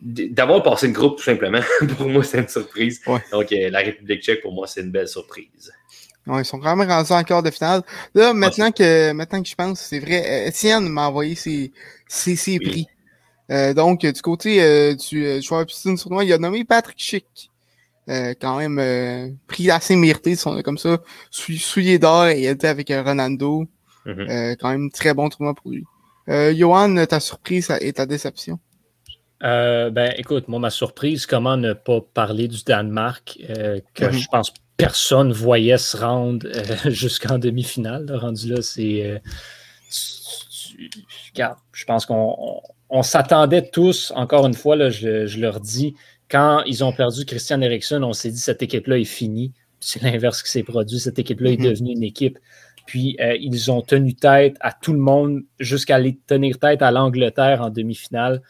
d'avoir 0.00 0.62
passé 0.62 0.86
le 0.86 0.92
groupe, 0.92 1.16
tout 1.18 1.24
simplement, 1.24 1.60
pour 1.98 2.08
moi, 2.08 2.22
c'est 2.22 2.38
une 2.38 2.48
surprise. 2.48 3.02
Donc, 3.32 3.52
euh, 3.52 3.70
la 3.70 3.80
République 3.80 4.22
tchèque, 4.22 4.42
pour 4.42 4.52
moi, 4.52 4.66
c'est 4.66 4.80
une 4.82 4.90
belle 4.90 5.08
surprise 5.08 5.72
ils 6.38 6.44
sont 6.44 6.58
quand 6.58 6.76
même 6.76 6.88
rendus 6.88 7.12
en 7.12 7.22
quart 7.24 7.42
de 7.42 7.50
finale. 7.50 7.82
Là, 8.14 8.32
maintenant 8.32 8.70
que 8.70 9.12
maintenant 9.12 9.42
que 9.42 9.48
je 9.48 9.54
pense, 9.54 9.80
c'est 9.80 9.98
vrai, 9.98 10.48
Etienne 10.48 10.88
m'a 10.88 11.08
envoyé 11.08 11.34
ses, 11.34 11.72
ses, 12.06 12.36
ses 12.36 12.58
prix. 12.58 12.86
Euh, 13.50 13.74
donc, 13.74 14.06
du 14.06 14.22
côté 14.22 14.62
euh, 14.62 14.94
du 14.94 15.24
euh, 15.24 15.40
joueur 15.40 15.66
piscine 15.66 15.98
tournoi, 15.98 16.24
il 16.24 16.32
a 16.32 16.38
nommé 16.38 16.64
Patrick 16.64 17.50
Schick. 18.10 18.38
quand 18.40 18.58
même 18.58 19.38
prix 19.46 19.70
assez 19.70 19.96
mérité, 19.96 20.34
comme 20.64 20.78
ça, 20.78 20.98
souillé 21.30 21.98
d'or 21.98 22.26
et 22.26 22.44
était 22.44 22.68
avec 22.68 22.88
Ronaldo. 22.90 23.66
Mm-hmm. 24.06 24.56
quand 24.56 24.70
même 24.70 24.90
très 24.90 25.12
bon 25.12 25.28
tournoi 25.28 25.54
pour 25.54 25.70
lui. 25.70 25.84
Johan, 26.26 27.04
ta 27.06 27.20
surprise 27.20 27.72
et 27.80 27.92
ta 27.92 28.06
déception? 28.06 28.58
ben, 29.40 30.12
écoute, 30.16 30.48
moi, 30.48 30.58
ma 30.58 30.70
surprise, 30.70 31.26
comment 31.26 31.56
ne 31.56 31.72
pas 31.72 32.00
parler 32.00 32.48
du 32.48 32.62
Danemark, 32.64 33.38
que 33.94 34.04
mm-hmm. 34.04 34.12
je 34.12 34.26
pense 34.28 34.52
personne 34.80 35.32
voyait 35.32 35.78
se 35.78 35.96
rendre 35.96 36.46
euh, 36.46 36.76
jusqu'en 36.90 37.38
demi-finale. 37.38 38.10
Rendu 38.14 38.48
là, 38.48 38.62
c'est. 38.62 39.04
Euh, 39.04 39.18
je 41.72 41.84
pense 41.84 42.06
qu'on 42.06 43.02
s'attendait 43.02 43.68
tous, 43.70 44.12
encore 44.16 44.46
une 44.46 44.54
fois, 44.54 44.76
là, 44.76 44.90
je, 44.90 45.38
leur 45.38 45.60
dis, 45.60 45.94
quand 46.30 46.62
ils 46.64 46.84
ont 46.84 46.92
perdu 46.92 47.24
Christian 47.24 47.60
Eriksen, 47.60 48.04
on 48.04 48.12
s'est 48.12 48.30
dit 48.30 48.38
cette 48.38 48.62
équipe-là 48.62 48.98
est 48.98 49.04
finie. 49.04 49.52
C'est 49.80 50.02
l'inverse 50.02 50.42
qui 50.42 50.50
s'est 50.50 50.62
produit. 50.62 51.00
Cette 51.00 51.18
équipe-là 51.18 51.50
est 51.50 51.56
mm-hmm. 51.56 51.70
devenue 51.70 51.92
une 51.92 52.02
équipe. 52.02 52.38
Puis 52.86 53.16
euh, 53.20 53.36
ils 53.38 53.70
ont 53.70 53.82
tenu 53.82 54.14
tête 54.14 54.56
à 54.60 54.72
tout 54.72 54.92
le 54.92 54.98
monde 54.98 55.42
jusqu'à 55.58 55.96
aller 55.96 56.18
tenir 56.26 56.58
tête 56.58 56.82
à 56.82 56.90
l'Angleterre 56.90 57.62
en 57.62 57.70
demi-finale. 57.70 58.42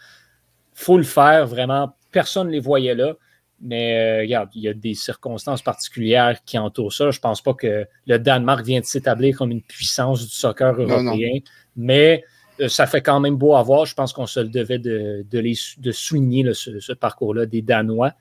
faut 0.75 0.99
le 0.99 1.05
faire, 1.05 1.47
vraiment. 1.47 1.95
Personne 2.13 2.49
ne 2.49 2.53
les 2.53 2.61
voyait 2.61 2.95
là. 2.95 3.15
Mais 3.63 3.99
euh, 3.99 4.21
regarde, 4.23 4.51
il 4.55 4.63
y 4.63 4.69
a 4.69 4.75
des 4.75 4.95
circonstances 4.95 5.63
particulières 5.63 6.43
qui 6.45 6.59
entourent 6.59 6.93
ça. 6.93 7.11
Je 7.11 7.19
ne 7.19 7.21
pense 7.21 7.43
pas 7.43 7.53
que 7.55 7.87
le 8.07 8.19
Danemark 8.19 8.65
vient 8.65 8.81
de 8.81 8.87
s'établir 8.87 9.37
comme 9.37 9.51
une 9.51 9.63
puissance 9.63 10.27
du 10.27 10.35
soccer 10.35 10.73
européen, 10.81 11.41
mais 11.77 12.25
ça 12.69 12.87
fait 12.87 13.01
quand 13.01 13.21
même 13.21 13.37
beau 13.37 13.55
à 13.55 13.63
voir. 13.63 13.87
Je 13.87 13.95
pense 13.95 14.13
qu'on 14.13 14.27
se 14.27 14.41
le 14.41 14.49
devait 14.49 14.79
de, 14.79 15.25
de, 15.31 15.93
souligner 15.93 16.53
ce, 16.55 16.93
parcours-là 16.93 17.47
des 17.47 17.63
Danois. 17.63 18.13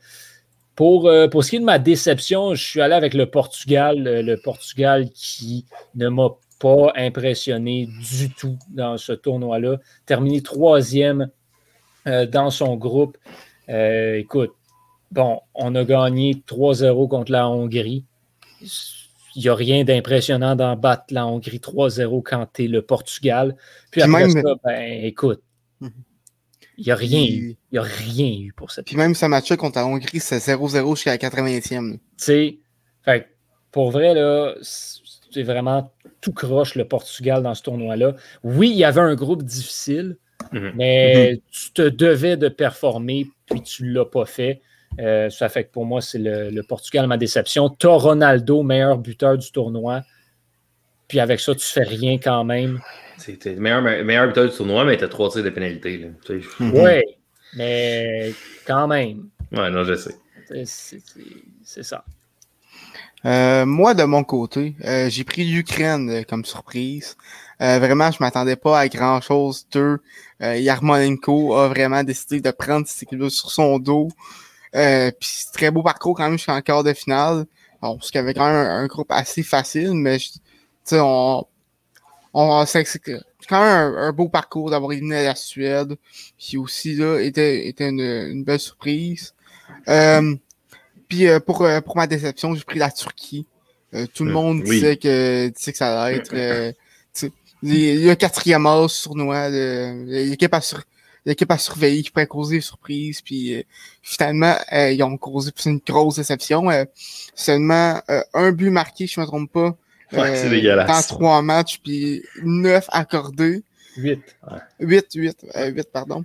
Pour, 0.75 1.07
euh, 1.07 1.27
pour 1.27 1.43
ce 1.43 1.49
qui 1.49 1.55
est 1.57 1.59
de 1.59 1.65
ma 1.65 1.79
déception, 1.79 2.55
je 2.55 2.63
suis 2.63 2.81
allé 2.81 2.93
avec 2.93 3.13
le 3.13 3.25
Portugal, 3.25 4.01
le 4.03 4.35
Portugal 4.35 5.09
qui 5.13 5.65
ne 5.95 6.07
m'a 6.07 6.29
pas 6.59 6.93
impressionné 6.95 7.87
du 7.87 8.29
tout 8.29 8.57
dans 8.69 8.97
ce 8.97 9.13
tournoi-là. 9.13 9.77
Terminé 10.05 10.41
troisième 10.41 11.29
dans 12.05 12.49
son 12.49 12.75
groupe. 12.75 13.17
écoute, 13.67 14.51
Bon, 15.11 15.41
on 15.55 15.73
a 15.73 15.83
gagné 15.85 16.35
3-0 16.47 17.07
contre 17.07 17.31
la 17.31 17.49
Hongrie. 17.49 18.05
Il 19.35 19.43
n'y 19.43 19.49
a 19.49 19.55
rien 19.55 19.83
d'impressionnant 19.83 20.55
d'en 20.55 20.75
battre 20.75 21.05
la 21.11 21.25
Hongrie 21.25 21.59
3-0 21.59 22.23
quand 22.23 22.47
tu 22.53 22.65
es 22.65 22.67
le 22.67 22.81
Portugal. 22.81 23.55
Puis 23.91 24.01
après 24.01 24.29
ça, 24.29 24.41
ben 24.63 25.03
écoute, 25.03 25.41
mhm. 25.81 25.91
il 26.77 26.85
n'y 26.85 26.91
a 26.91 26.95
rien 26.95 27.23
eu. 27.23 27.57
Il 27.71 27.73
n'y 27.73 27.77
a 27.79 27.83
rien 27.83 28.31
eu 28.39 28.53
pour 28.53 28.71
cette 28.71 28.85
Puis 28.85 28.95
même 28.95 29.15
ce 29.15 29.25
match-là 29.25 29.57
contre 29.57 29.77
la 29.77 29.85
Hongrie, 29.85 30.19
c'est 30.19 30.37
0-0 30.37 30.95
jusqu'à 30.95 31.11
la 31.11 31.17
80e. 31.17 31.93
Tu 31.93 31.99
sais, 32.17 32.59
pour 33.71 33.91
vrai, 33.91 34.13
là, 34.13 34.55
c'est 34.61 35.43
vraiment 35.43 35.91
tout 36.21 36.33
croche 36.33 36.75
le 36.75 36.85
Portugal 36.85 37.43
dans 37.43 37.53
ce 37.53 37.63
tournoi-là. 37.63 38.15
Oui, 38.43 38.69
il 38.71 38.77
y 38.77 38.83
avait 38.83 39.01
un 39.01 39.15
groupe 39.15 39.43
difficile, 39.43 40.17
mhm. 40.51 40.73
mais 40.75 41.33
mhm. 41.33 41.39
tu 41.51 41.71
te 41.73 41.89
devais 41.89 42.37
de 42.37 42.49
performer, 42.49 43.27
puis 43.45 43.61
tu 43.61 43.83
ne 43.83 43.93
l'as 43.93 44.05
pas 44.05 44.25
fait. 44.25 44.61
Euh, 44.99 45.29
ça 45.29 45.49
fait 45.49 45.65
que 45.65 45.71
pour 45.71 45.85
moi, 45.85 46.01
c'est 46.01 46.19
le, 46.19 46.61
Portugal 46.61 47.07
ma 47.07 47.17
déception. 47.17 47.69
Tu 47.69 47.87
Ronaldo, 47.87 48.63
meilleur 48.63 48.97
buteur 48.97 49.37
du 49.37 49.51
tournoi. 49.51 50.01
Puis 51.07 51.19
avec 51.19 51.39
ça, 51.39 51.55
tu 51.55 51.65
fais 51.65 51.83
rien 51.83 52.17
quand 52.17 52.43
même. 52.43 52.79
C'était 53.17 53.53
le 53.53 53.59
meilleur, 53.59 53.81
meilleur 53.81 54.27
buteur 54.27 54.49
du 54.49 54.55
tournoi, 54.55 54.85
mais 54.85 54.97
tu 54.97 55.03
as 55.03 55.07
trois 55.07 55.29
tirs 55.29 55.43
de 55.43 55.49
pénalité. 55.49 56.11
Oui, 56.59 57.01
mais 57.55 58.33
quand 58.65 58.87
même. 58.87 59.29
Ouais, 59.51 59.69
non, 59.69 59.83
je 59.83 59.95
sais. 59.95 60.15
C'est 61.63 61.83
ça. 61.83 62.03
Euh, 63.25 63.65
moi, 63.65 63.93
de 63.93 64.03
mon 64.03 64.23
côté, 64.23 64.75
euh, 64.85 65.09
j'ai 65.09 65.23
pris 65.23 65.43
l'Ukraine 65.43 66.09
euh, 66.09 66.23
comme 66.23 66.45
surprise. 66.45 67.17
vraiment, 67.59 68.11
je 68.11 68.17
m'attendais 68.21 68.55
pas 68.55 68.79
à 68.79 68.87
grand-chose 68.87 69.67
d'eux. 69.71 69.99
Yarmolenko 70.39 71.55
a 71.55 71.67
vraiment 71.67 72.03
décidé 72.03 72.39
de 72.39 72.51
prendre 72.51 72.87
cette 72.87 73.03
équipe 73.03 73.27
sur 73.29 73.51
son 73.51 73.77
dos. 73.79 74.07
Puis 74.71 75.45
très 75.53 75.71
beau 75.71 75.83
parcours 75.83 76.15
quand 76.15 76.23
même 76.23 76.37
jusqu'en 76.37 76.61
quart 76.61 76.83
de 76.83 76.93
finale. 76.93 77.45
Bon, 77.81 77.95
parce 77.95 78.11
qu'il 78.11 78.19
y 78.19 78.23
avait 78.23 78.33
quand 78.33 78.45
même 78.45 78.55
un, 78.55 78.87
groupe 78.87 79.11
assez 79.11 79.41
facile, 79.41 79.93
mais 79.93 80.17
on, 80.91 81.45
on 82.33 82.65
c'est 82.65 82.83
quand 83.47 83.63
même 83.63 83.95
un, 83.95 84.11
beau 84.11 84.27
parcours 84.27 84.69
d'avoir 84.69 84.91
éliminé 84.91 85.23
la 85.23 85.35
Suède. 85.35 85.95
Puis 86.37 86.57
aussi 86.57 86.95
là, 86.95 87.19
était, 87.19 87.67
était 87.67 87.89
une, 87.89 88.01
une 88.01 88.43
belle 88.43 88.59
surprise. 88.59 89.33
Euh, 89.87 90.35
puis 91.09 91.27
euh, 91.27 91.39
pour, 91.39 91.63
euh, 91.63 91.81
pour 91.81 91.97
ma 91.97 92.07
déception, 92.07 92.53
j'ai 92.53 92.63
pris 92.63 92.79
la 92.79 92.91
Turquie. 92.91 93.45
Euh, 93.95 94.05
tout 94.13 94.23
le 94.23 94.31
monde 94.31 94.63
disait, 94.63 94.97
que, 94.97 95.47
disait 95.49 95.71
que 95.71 95.77
ça 95.77 96.03
allait 96.03 96.17
être 96.17 96.75
le 97.63 98.13
quatrième 98.13 98.67
as 98.67 99.01
tournoi, 99.03 99.49
l'équipe 99.49 100.53
à, 100.53 100.61
sur, 100.61 100.83
l'équipe 101.25 101.49
à 101.51 101.57
surveiller 101.57 102.03
qui 102.03 102.11
pourrait 102.11 102.27
causer 102.27 102.57
des 102.57 102.61
surprises. 102.61 103.21
Puis 103.21 103.65
finalement, 104.01 104.55
ils 104.71 105.01
ont 105.03 105.17
causé 105.17 105.51
une 105.65 105.79
grosse 105.79 106.15
déception. 106.17 106.69
seulement 107.35 108.01
un 108.33 108.51
but 108.51 108.69
marqué, 108.69 109.07
je 109.07 109.19
ne 109.19 109.25
me 109.25 109.27
trompe 109.27 109.51
pas. 109.51 109.77
Ouais, 110.11 110.35
c'est 110.35 110.49
dégueulasse. 110.49 110.87
Dans 110.87 111.15
trois 111.15 111.41
matchs, 111.41 111.79
puis 111.83 112.23
neuf 112.43 112.85
accordés. 112.89 113.63
Huit. 113.97 114.21
Huit, 114.79 115.07
huit, 115.13 115.45
huit, 115.55 115.89
pardon. 115.91 116.23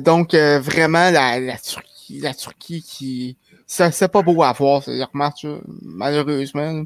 donc 0.00 0.34
vraiment 0.34 1.10
la, 1.10 1.40
la 1.40 1.58
Turquie, 1.58 2.20
la 2.20 2.34
Turquie 2.34 2.82
qui 2.82 3.36
c'est 3.68 4.10
pas 4.10 4.22
beau 4.22 4.42
à 4.42 4.52
voir, 4.52 4.82
ce 4.82 5.04
match, 5.12 5.46
malheureusement. 5.82 6.84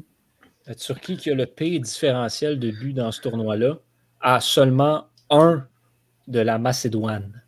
La 0.67 0.75
Turquie 0.75 1.17
qui 1.17 1.31
a 1.31 1.33
le 1.33 1.45
pire 1.45 1.79
différentiel 1.79 2.59
de 2.59 2.71
but 2.71 2.93
dans 2.93 3.11
ce 3.11 3.21
tournoi-là 3.21 3.77
a 4.19 4.41
seulement 4.41 5.07
un 5.29 5.65
de 6.27 6.39
la 6.39 6.57
Macédoine. 6.57 7.41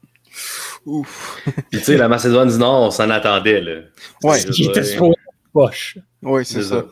Ouf. 0.85 1.41
tu 1.71 1.79
sais, 1.79 1.97
la 1.97 2.07
Macédoine 2.07 2.49
du 2.49 2.57
Nord, 2.57 2.83
on 2.83 2.91
s'en 2.91 3.09
attendait. 3.09 3.61
Là. 3.61 3.81
Ouais. 4.23 4.43
Qui 4.43 4.65
était 4.65 4.83
sur 4.83 5.11
poche. 5.51 5.97
Oui, 6.21 6.45
c'est 6.45 6.63
ça. 6.63 6.85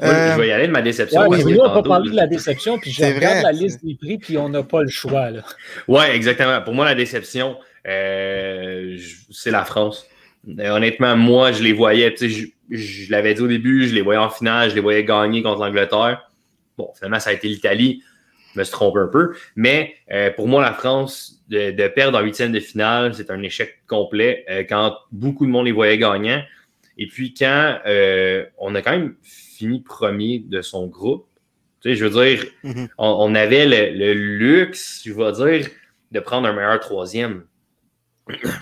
Euh, 0.00 0.34
je 0.34 0.40
vais 0.40 0.48
y 0.48 0.52
aller 0.52 0.68
de 0.68 0.72
ma 0.72 0.82
déception. 0.82 1.26
Ouais, 1.26 1.42
mais 1.44 1.60
on 1.60 1.74
va 1.74 1.82
parler 1.82 2.10
de 2.10 2.16
la 2.16 2.28
déception, 2.28 2.78
puis 2.78 2.92
je 2.92 3.02
regarde 3.02 3.42
la 3.42 3.52
liste 3.52 3.84
des 3.84 3.96
prix, 3.96 4.18
puis 4.18 4.38
on 4.38 4.48
n'a 4.48 4.62
pas 4.62 4.82
le 4.82 4.88
choix. 4.88 5.28
Oui, 5.88 6.04
exactement. 6.12 6.62
Pour 6.62 6.74
moi, 6.74 6.84
la 6.84 6.94
déception, 6.94 7.56
euh, 7.86 8.96
c'est 9.30 9.50
la 9.50 9.64
France. 9.64 10.06
Euh, 10.48 10.70
honnêtement, 10.70 11.16
moi, 11.16 11.50
je 11.50 11.64
les 11.64 11.72
voyais, 11.72 12.14
je, 12.16 12.46
je 12.70 13.10
l'avais 13.10 13.34
dit 13.34 13.40
au 13.40 13.48
début, 13.48 13.88
je 13.88 13.94
les 13.94 14.02
voyais 14.02 14.20
en 14.20 14.30
finale, 14.30 14.70
je 14.70 14.76
les 14.76 14.80
voyais 14.80 15.04
gagner 15.04 15.42
contre 15.42 15.64
l'Angleterre. 15.64 16.30
Bon, 16.76 16.90
finalement, 16.94 17.18
ça 17.18 17.30
a 17.30 17.32
été 17.32 17.48
l'Italie. 17.48 18.02
Je 18.54 18.60
me 18.60 18.64
suis 18.64 18.72
trompé 18.72 19.00
un 19.00 19.08
peu. 19.08 19.34
Mais 19.56 19.94
euh, 20.10 20.30
pour 20.30 20.48
moi, 20.48 20.62
la 20.62 20.72
France, 20.72 21.42
de, 21.48 21.88
perdre 21.88 22.18
en 22.18 22.22
huitième 22.22 22.52
de 22.52 22.60
finale, 22.60 23.14
c'est 23.14 23.30
un 23.30 23.42
échec 23.42 23.82
complet 23.86 24.44
euh, 24.50 24.64
quand 24.68 24.96
beaucoup 25.12 25.46
de 25.46 25.50
monde 25.50 25.66
les 25.66 25.72
voyait 25.72 25.98
gagnants. 25.98 26.42
Et 26.96 27.06
puis 27.06 27.32
quand 27.32 27.78
on 28.58 28.74
a 28.74 28.82
quand 28.82 28.90
même 28.90 29.14
fini 29.22 29.80
premier 29.80 30.40
de 30.40 30.62
son 30.62 30.88
groupe, 30.88 31.28
tu 31.80 31.90
sais, 31.90 31.96
je 31.96 32.04
veux 32.04 32.24
dire, 32.24 32.44
mm-hmm. 32.64 32.88
on, 32.98 33.34
avait 33.36 33.66
le, 33.66 33.96
le, 33.96 34.12
luxe, 34.12 35.02
je 35.06 35.12
vais 35.12 35.32
dire, 35.60 35.70
de 36.10 36.20
prendre 36.20 36.48
un 36.48 36.52
meilleur 36.52 36.80
troisième. 36.80 37.44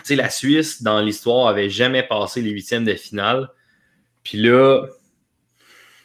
sais, 0.02 0.16
la 0.16 0.28
Suisse, 0.28 0.83
dans 0.83 1.00
l'histoire, 1.00 1.49
avait 1.49 1.71
jamais 1.71 2.02
passé 2.02 2.43
les 2.43 2.50
huitièmes 2.50 2.85
de 2.85 2.93
finale. 2.95 3.49
Puis 4.23 4.38
là, 4.38 4.87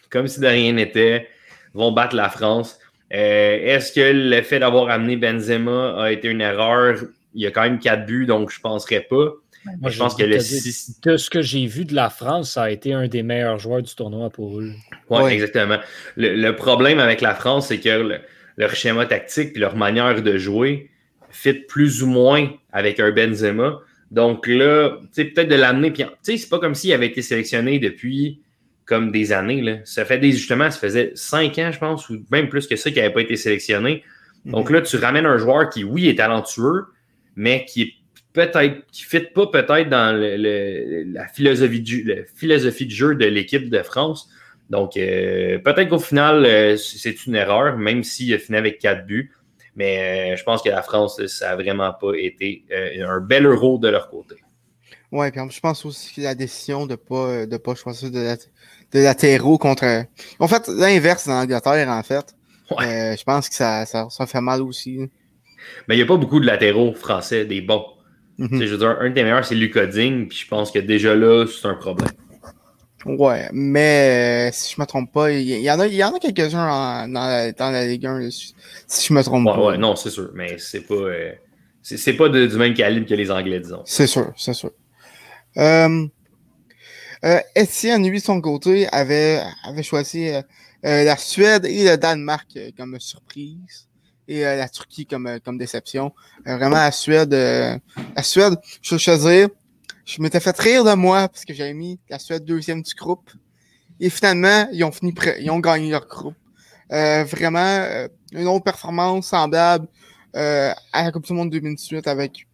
comme 0.10 0.28
si 0.28 0.40
de 0.40 0.48
rien 0.48 0.74
n'était, 0.74 1.28
vont 1.74 1.92
battre 1.92 2.16
la 2.16 2.30
France. 2.30 2.80
Euh, 3.14 3.76
est-ce 3.76 3.92
que 3.92 4.00
le 4.00 4.42
fait 4.42 4.60
d'avoir 4.60 4.90
amené 4.90 5.18
Benzema 5.18 6.02
a 6.02 6.12
été 6.12 6.30
une 6.30 6.42
erreur? 6.42 6.98
Il 7.34 7.42
y 7.42 7.48
a 7.48 7.52
quand 7.52 7.64
même 7.64 7.80
quatre 7.80 8.06
buts, 8.06 8.26
donc 8.26 8.52
je 8.52 8.60
ne 8.60 8.62
penserais 8.62 9.06
pas. 9.10 9.34
Moi, 9.80 9.92
je 9.92 10.00
pense 10.00 10.16
que 10.16 10.24
le 10.24 10.38
De 11.04 11.18
ce 11.18 11.30
que 11.30 11.42
j'ai 11.42 11.66
vu 11.68 11.86
de 11.86 11.94
la 11.94 12.10
France, 12.10 12.54
ça 12.54 12.64
a 12.64 12.70
été 12.72 12.94
un 12.94 13.08
des 13.08 13.22
meilleurs 13.22 13.60
joueurs 13.60 13.82
du 13.82 13.94
tournoi 13.94 14.30
pour 14.30 14.60
eux. 14.60 14.72
Oui, 15.10 15.32
exactement. 15.32 15.78
Le, 16.18 16.52
problème 16.52 17.00
avec 17.00 17.22
la 17.22 17.36
France, 17.36 17.68
c'est 17.68 17.80
que 17.80 18.20
leur 18.58 18.76
schéma 18.76 19.06
tactique 19.06 19.52
et 19.56 19.60
leur 19.60 19.76
manière 19.76 20.22
de 20.22 20.38
jouer, 20.38 20.90
fit 21.30 21.54
plus 21.54 22.02
ou 22.02 22.08
moins 22.08 22.50
avec 22.72 23.00
un 23.00 23.12
Benzema. 23.12 23.80
Donc 24.10 24.48
là, 24.48 24.98
tu 25.02 25.08
sais, 25.12 25.26
peut-être 25.26 25.48
de 25.48 25.56
l'amener. 25.56 25.92
Puis, 25.92 26.04
tu 26.04 26.10
sais, 26.24 26.38
c'est 26.38 26.50
pas 26.50 26.60
comme 26.60 26.76
s'il 26.76 26.92
avait 26.92 27.08
été 27.08 27.22
sélectionné 27.22 27.78
depuis 27.80 28.40
comme 28.92 29.10
des 29.10 29.32
années. 29.32 29.62
Là. 29.62 29.78
Ça 29.86 30.04
fait 30.04 30.18
des, 30.18 30.34
justement, 30.34 30.70
ça 30.70 30.78
faisait 30.78 31.14
cinq 31.16 31.58
ans, 31.60 31.72
je 31.72 31.80
pense, 31.80 32.10
ou 32.10 32.26
même 32.30 32.50
plus 32.50 32.68
que 32.68 32.76
ça, 32.76 32.92
qu'il 32.92 33.02
n'avait 33.02 33.14
pas 33.14 33.22
été 33.22 33.38
sélectionné. 33.38 34.04
Donc 34.44 34.70
mhm. 34.70 34.76
là, 34.76 34.82
tu 34.82 34.98
ramènes 34.98 35.26
un 35.26 35.38
joueur 35.38 35.70
qui, 35.70 35.86
oui, 35.86 36.10
est 36.10 36.16
talentueux, 36.16 36.88
mais 37.38 37.64
qui 37.64 37.82
est 37.84 37.94
peut-être, 38.34 38.60
qui 38.92 39.04
ne 39.06 39.20
fit 39.20 39.28
pas 39.34 39.48
peut-être 39.48 39.88
dans 39.88 40.14
la, 40.14 41.28
philosophie 41.30 41.80
du, 41.80 42.04
la 42.04 42.24
philosophie 42.36 42.86
de 42.86 42.92
jeu 42.92 43.16
de 43.16 43.26
l'équipe 43.28 43.70
de 43.70 43.82
France. 43.82 44.30
Donc, 44.70 44.98
euh, 44.98 45.58
peut-être 45.60 45.88
qu'au 45.88 46.00
final, 46.00 46.46
euh, 46.46 46.76
c'est 46.76 47.26
une 47.26 47.36
erreur, 47.36 47.78
même 47.78 48.04
s'il 48.04 48.34
a 48.34 48.40
fini 48.40 48.58
avec 48.58 48.78
quatre 48.80 49.06
buts. 49.06 49.32
Mais 49.78 50.34
euh, 50.34 50.36
je 50.36 50.44
pense 50.44 50.62
que 50.62 50.70
la 50.70 50.82
France, 50.82 51.26
ça 51.28 51.52
n'a 51.52 51.56
vraiment 51.56 51.94
pas 51.94 52.12
été 52.18 52.66
un 53.00 53.22
bel 53.22 53.46
euro 53.46 53.78
de 53.78 53.88
leur 53.88 54.10
côté. 54.10 54.36
Oui, 55.12 55.30
puis 55.30 55.42
je 55.50 55.60
pense 55.60 55.86
aussi 55.86 56.16
que 56.16 56.22
la 56.22 56.36
décision 56.36 56.86
de 56.86 56.92
ne 56.92 56.96
pas, 56.96 57.46
de 57.46 57.58
pas 57.58 57.76
choisir 57.76 58.10
de, 58.12 58.20
la, 58.20 58.36
de 58.38 59.00
latéraux 59.00 59.58
contre. 59.58 60.06
En 60.40 60.48
fait, 60.48 60.68
l'inverse 60.70 61.28
dans 61.28 61.40
l'Angleterre, 61.40 61.90
en 61.90 62.04
fait. 62.04 62.34
Euh, 62.80 63.16
je 63.18 63.24
pense 63.24 63.50
que 63.50 63.56
ça, 63.56 63.86
ça, 63.86 64.26
fait 64.26 64.42
mal 64.42 64.62
aussi. 64.62 65.00
Mais 65.88 65.96
il 65.96 65.98
n'y 65.98 66.04
a 66.04 66.06
pas 66.06 66.18
beaucoup 66.18 66.40
de 66.40 66.46
latéraux 66.46 66.94
français, 66.94 67.46
des 67.46 67.62
bons. 67.62 67.86
Mhm. 68.38 68.64
Je 68.64 68.72
veux 68.72 68.78
dire, 68.78 68.98
un 69.00 69.10
des 69.10 69.24
meilleurs, 69.24 69.46
c'est 69.46 69.56
Lucoding, 69.56 70.28
puis 70.28 70.38
je 70.38 70.48
pense 70.48 70.72
que 70.72 70.80
déjà 70.80 71.16
là, 71.16 71.46
c'est 71.46 71.68
un 71.68 71.76
problème. 71.76 72.10
Ouais, 73.06 73.50
mais 73.52 74.50
euh, 74.50 74.54
si 74.54 74.76
je 74.76 74.82
me 74.82 74.86
trompe 74.86 75.12
pas, 75.12 75.32
il 75.32 75.42
y, 75.42 75.72
en 75.72 75.80
a, 75.80 75.88
y 75.88 76.04
en 76.04 76.14
a 76.14 76.20
quelques-uns 76.20 77.08
dans, 77.08 77.20
la, 77.20 77.52
dans 77.52 77.72
la 77.72 77.88
Ligue 77.88 78.06
1, 78.06 78.30
si 78.30 78.54
je 79.08 79.14
me 79.14 79.24
trompe 79.24 79.46
pas. 79.46 79.60
Ouais, 79.60 79.78
non, 79.78 79.96
c'est 79.96 80.12
sûr, 80.12 80.30
mais 80.36 80.58
c'est 80.60 80.82
pas, 80.82 80.94
euh, 80.94 81.32
c'est 81.82 82.14
pas 82.14 82.30
du 82.30 82.56
même 82.58 82.76
calibre 82.76 83.08
que 83.08 83.16
les 83.16 83.32
Anglais, 83.32 83.60
disons. 83.60 83.82
C'est 83.86 84.08
sûr, 84.08 84.32
c'est 84.38 84.54
sûr. 84.54 84.72
Euh, 85.58 86.08
euh, 87.24 87.40
Etienne, 87.58 88.08
lui, 88.08 88.20
son 88.20 88.42
côté, 88.42 88.88
avait, 88.92 89.42
avait 89.64 89.84
choisi 89.84 90.30
euh, 90.30 90.42
la 90.82 91.18
Suède 91.18 91.66
et 91.66 91.84
le 91.84 91.98
Danemark 91.98 92.58
comme 92.78 93.00
surprise 93.00 93.88
et 94.28 94.42
la 94.42 94.70
Turquie 94.70 95.06
comme, 95.06 95.40
comme 95.44 95.58
déception. 95.58 96.14
vraiment, 96.46 96.78
la 96.78 96.92
Suède, 96.92 97.34
la 97.34 98.24
Suède, 98.24 98.56
je 98.82 98.98
choisir 98.98 99.50
je 100.06 100.22
m'étais 100.22 100.40
fait 100.40 100.58
rire 100.60 100.84
de 100.84 100.94
moi 100.94 101.28
parce 101.30 101.46
que 101.46 101.54
j'avais 101.54 101.74
mis 101.74 102.00
la 102.10 102.20
Suède 102.20 102.44
deuxième 102.44 102.82
du 102.82 102.94
groupe. 102.96 103.30
Et 104.00 104.10
finalement, 104.10 104.68
ils 104.74 104.84
ont 104.84 104.92
fini 104.92 105.14
ils 105.40 105.50
ont 105.52 105.60
gagné 105.60 105.92
leur 105.92 106.08
groupe. 106.08 106.36
Euh, 106.92 107.24
vraiment, 107.24 107.60
euh, 107.60 108.08
une 108.34 108.48
autre 108.48 108.64
performance 108.64 109.28
semblable 109.28 109.88
euh, 110.36 110.74
à 110.92 111.04
la 111.04 111.12
Coupe 111.12 111.26
du 111.26 111.34
Monde 111.34 111.50
2018 111.50 112.08
avec 112.08 112.46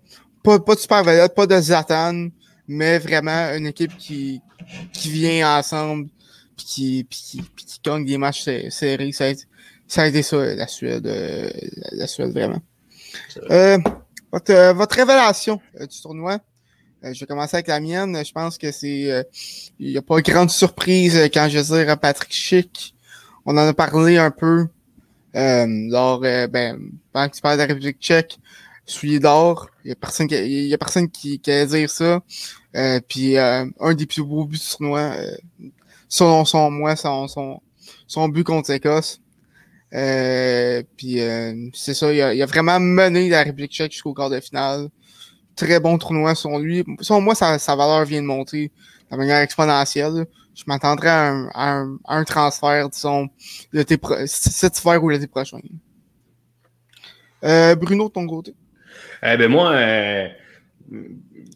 pas, 0.44 0.60
pas 0.60 0.75
de 0.75 0.80
super 0.80 1.04
vedette, 1.04 1.34
pas 1.34 1.48
de 1.48 1.60
Zatan, 1.60 2.27
mais 2.68 3.00
vraiment 3.00 3.54
une 3.56 3.68
équipe 3.68 3.96
qui, 3.98 4.42
qui 4.94 5.10
vient 5.10 5.58
ensemble 5.58 6.10
puis 6.56 6.66
qui, 6.66 7.04
puis 7.10 7.20
qui, 7.20 7.42
qui 7.56 7.80
gagne 7.84 8.06
des 8.06 8.18
matchs 8.18 8.44
serrés. 8.70 9.12
Ça 9.12 9.26
a, 9.26 9.28
été, 9.28 9.44
ça 9.88 10.04
a 10.04 10.24
ça, 10.24 10.56
la 10.56 10.68
Suède, 10.68 11.08
la 11.92 12.08
Suède 12.08 12.32
vraiment. 12.32 12.62
votre, 14.32 14.74
votre 14.74 14.96
révélation 14.96 15.62
du 15.80 16.02
tournoi, 16.02 16.42
euh, 17.04 17.14
je 17.14 17.20
vais 17.20 17.26
commencer 17.26 17.56
avec 17.56 17.68
la 17.68 17.80
mienne. 17.80 18.24
Je 18.26 18.32
pense 18.32 18.58
que 18.58 18.72
c'est. 18.72 19.12
Euh, 19.12 19.24
il 19.80 19.92
n'y 19.92 19.98
a 19.98 20.02
pas 20.02 20.22
grande 20.22 20.50
surprise 20.50 21.16
euh, 21.16 21.28
quand 21.32 21.48
je 21.50 21.60
veux 21.60 21.84
dire 21.84 22.00
Patrick 22.00 22.34
Schick. 22.34 22.96
On 23.46 23.52
en 23.52 23.68
a 23.68 23.74
parlé 23.74 24.18
un 24.18 24.32
peu 24.32 24.68
lors 25.34 26.22
ben, 26.22 26.80
pendant 27.14 27.30
que 27.30 27.36
tu 27.36 27.42
parles 27.42 27.58
de 27.58 27.62
la 27.62 27.68
République 27.68 28.00
tchèque. 28.00 28.40
Celui 28.88 29.20
d'or. 29.20 29.70
Il 29.84 29.88
n'y 29.88 29.91
a 29.91 29.96
personne 29.96 30.27
qui 30.27 30.67
y 30.67 30.74
a 30.74 30.77
personne 30.77 31.10
qui, 31.10 31.39
qui 31.39 31.51
a 31.51 31.65
dire 31.65 31.89
ça. 31.89 32.22
puis 33.08 33.38
un 33.38 33.94
des 33.94 34.06
plus 34.06 34.24
beaux 34.24 34.46
buts 34.46 34.58
du 34.58 34.65
tournoi, 34.65 35.13
selon 36.10 36.46
son 36.46 36.72
moi, 36.72 36.96
son, 36.96 37.27
son, 37.27 37.62
son 38.08 38.29
but 38.29 38.44
contre 38.44 38.72
l'Écosse. 38.72 39.22
puis 39.91 41.20
c'est 41.74 41.94
ça, 41.94 42.13
il 42.13 42.22
a, 42.22 42.29
a, 42.29 42.46
vraiment 42.46 42.79
mené 42.79 43.29
la 43.29 43.44
République 43.44 43.72
tchèque 43.72 43.91
jusqu'au 43.91 44.13
quart 44.13 44.29
de 44.29 44.39
finale 44.39 44.89
très 45.58 45.79
bon 45.82 45.98
tournoi 45.98 46.36
sur 46.36 46.58
lui. 46.58 46.86
Selon 47.01 47.20
moi, 47.20 47.36
sa, 47.36 47.58
valeur 47.75 48.06
vient 48.06 48.22
de 48.22 48.27
monter 48.27 48.72
de 49.12 49.17
manière 49.17 49.39
exponentielle. 49.39 50.25
Je 50.56 50.63
m'attendrais 50.67 51.10
à 51.10 51.84
un, 52.06 52.24
transfert, 52.24 52.89
disons, 52.89 53.27
cet 54.25 54.79
hiver 54.79 55.03
ou 55.03 55.10
l'été 55.10 55.27
prochain. 55.27 55.60
Euh, 57.44 57.75
Bruno, 57.75 58.08
de 58.08 58.13
ton 58.13 58.25
côté? 58.25 58.56
Eh 59.24 59.38
ben 59.38 59.48
moi, 59.50 59.72
euh, 59.72 60.27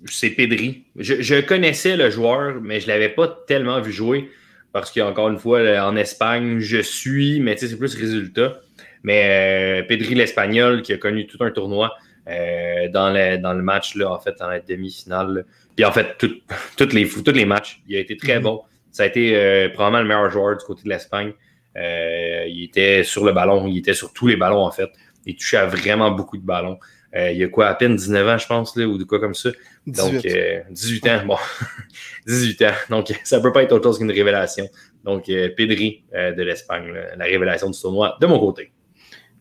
c'est 0.05 0.31
Pedri. 0.31 0.85
Je, 0.95 1.41
connaissais 1.41 1.97
le 1.97 2.09
joueur, 2.09 2.61
mais 2.61 2.79
je 2.79 2.87
ne 2.87 2.91
l'avais 2.91 3.09
pas 3.09 3.27
tellement 3.47 3.81
vu 3.81 3.91
jouer 3.91 4.29
parce 4.73 4.91
qu'encore 4.91 5.29
une 5.29 5.37
fois, 5.37 5.59
en 5.85 5.95
Espagne, 5.95 6.59
je 6.59 6.77
suis, 6.77 7.39
mais 7.39 7.57
c'est 7.57 7.77
plus 7.77 7.95
résultat. 7.95 8.61
Mais 9.03 9.81
euh, 9.81 9.83
Pedri, 9.83 10.15
l'Espagnol, 10.15 10.81
qui 10.81 10.93
a 10.93 10.97
connu 10.97 11.27
tout 11.27 11.43
un 11.43 11.51
tournoi 11.51 11.93
euh, 12.29 12.87
dans, 12.89 13.11
le, 13.11 13.37
dans 13.37 13.53
le 13.53 13.63
match, 13.63 13.95
là, 13.95 14.11
en 14.11 14.19
fait, 14.19 14.41
en 14.41 14.47
la 14.47 14.59
demi-finale. 14.59 15.45
Puis 15.75 15.85
en 15.85 15.91
fait, 15.91 16.17
toutes 16.77 16.93
les, 16.93 17.07
tous 17.07 17.31
les 17.31 17.45
matchs, 17.45 17.81
il 17.87 17.95
a 17.95 17.99
été 17.99 18.17
très 18.17 18.37
mhm. 18.37 18.43
bon. 18.43 18.61
Ça 18.91 19.03
a 19.03 19.05
été 19.07 19.35
euh, 19.35 19.69
probablement 19.69 20.01
le 20.01 20.07
meilleur 20.07 20.29
joueur 20.29 20.57
du 20.57 20.65
côté 20.65 20.83
de 20.83 20.89
l'Espagne. 20.89 21.33
il 21.75 22.63
était 22.63 23.03
sur 23.03 23.25
le 23.25 23.31
ballon, 23.31 23.67
il 23.67 23.77
était 23.77 23.93
sur 23.93 24.13
tous 24.13 24.27
les 24.27 24.35
ballons, 24.35 24.65
en 24.65 24.71
fait. 24.71 24.89
Il 25.25 25.35
touchait 25.35 25.57
à 25.57 25.65
vraiment 25.65 26.11
beaucoup 26.11 26.37
de 26.37 26.45
ballons. 26.45 26.79
Il 27.13 27.37
y 27.37 27.43
a 27.43 27.47
quoi, 27.47 27.67
à 27.67 27.75
peine 27.75 27.95
19 27.95 28.27
ans, 28.27 28.37
je 28.37 28.47
pense, 28.47 28.75
là, 28.75 28.85
ou 28.85 28.97
de 28.97 29.03
quoi 29.03 29.19
comme 29.19 29.35
ça. 29.35 29.49
Donc, 29.85 30.25
18 30.69 31.07
ans, 31.07 31.25
bon, 31.25 31.37
18 32.27 32.61
ans. 32.63 32.73
Donc, 32.89 33.19
ça 33.23 33.37
ne 33.37 33.43
peut 33.43 33.51
pas 33.51 33.63
être 33.63 33.73
autre 33.73 33.83
chose 33.83 33.97
qu'une 33.97 34.11
révélation. 34.11 34.67
Donc, 35.03 35.25
Pedri 35.25 36.03
de 36.13 36.41
l'Espagne, 36.41 36.93
la 37.17 37.25
révélation 37.25 37.69
du 37.69 37.79
tournoi 37.79 38.17
de 38.21 38.27
mon 38.27 38.39
côté. 38.39 38.71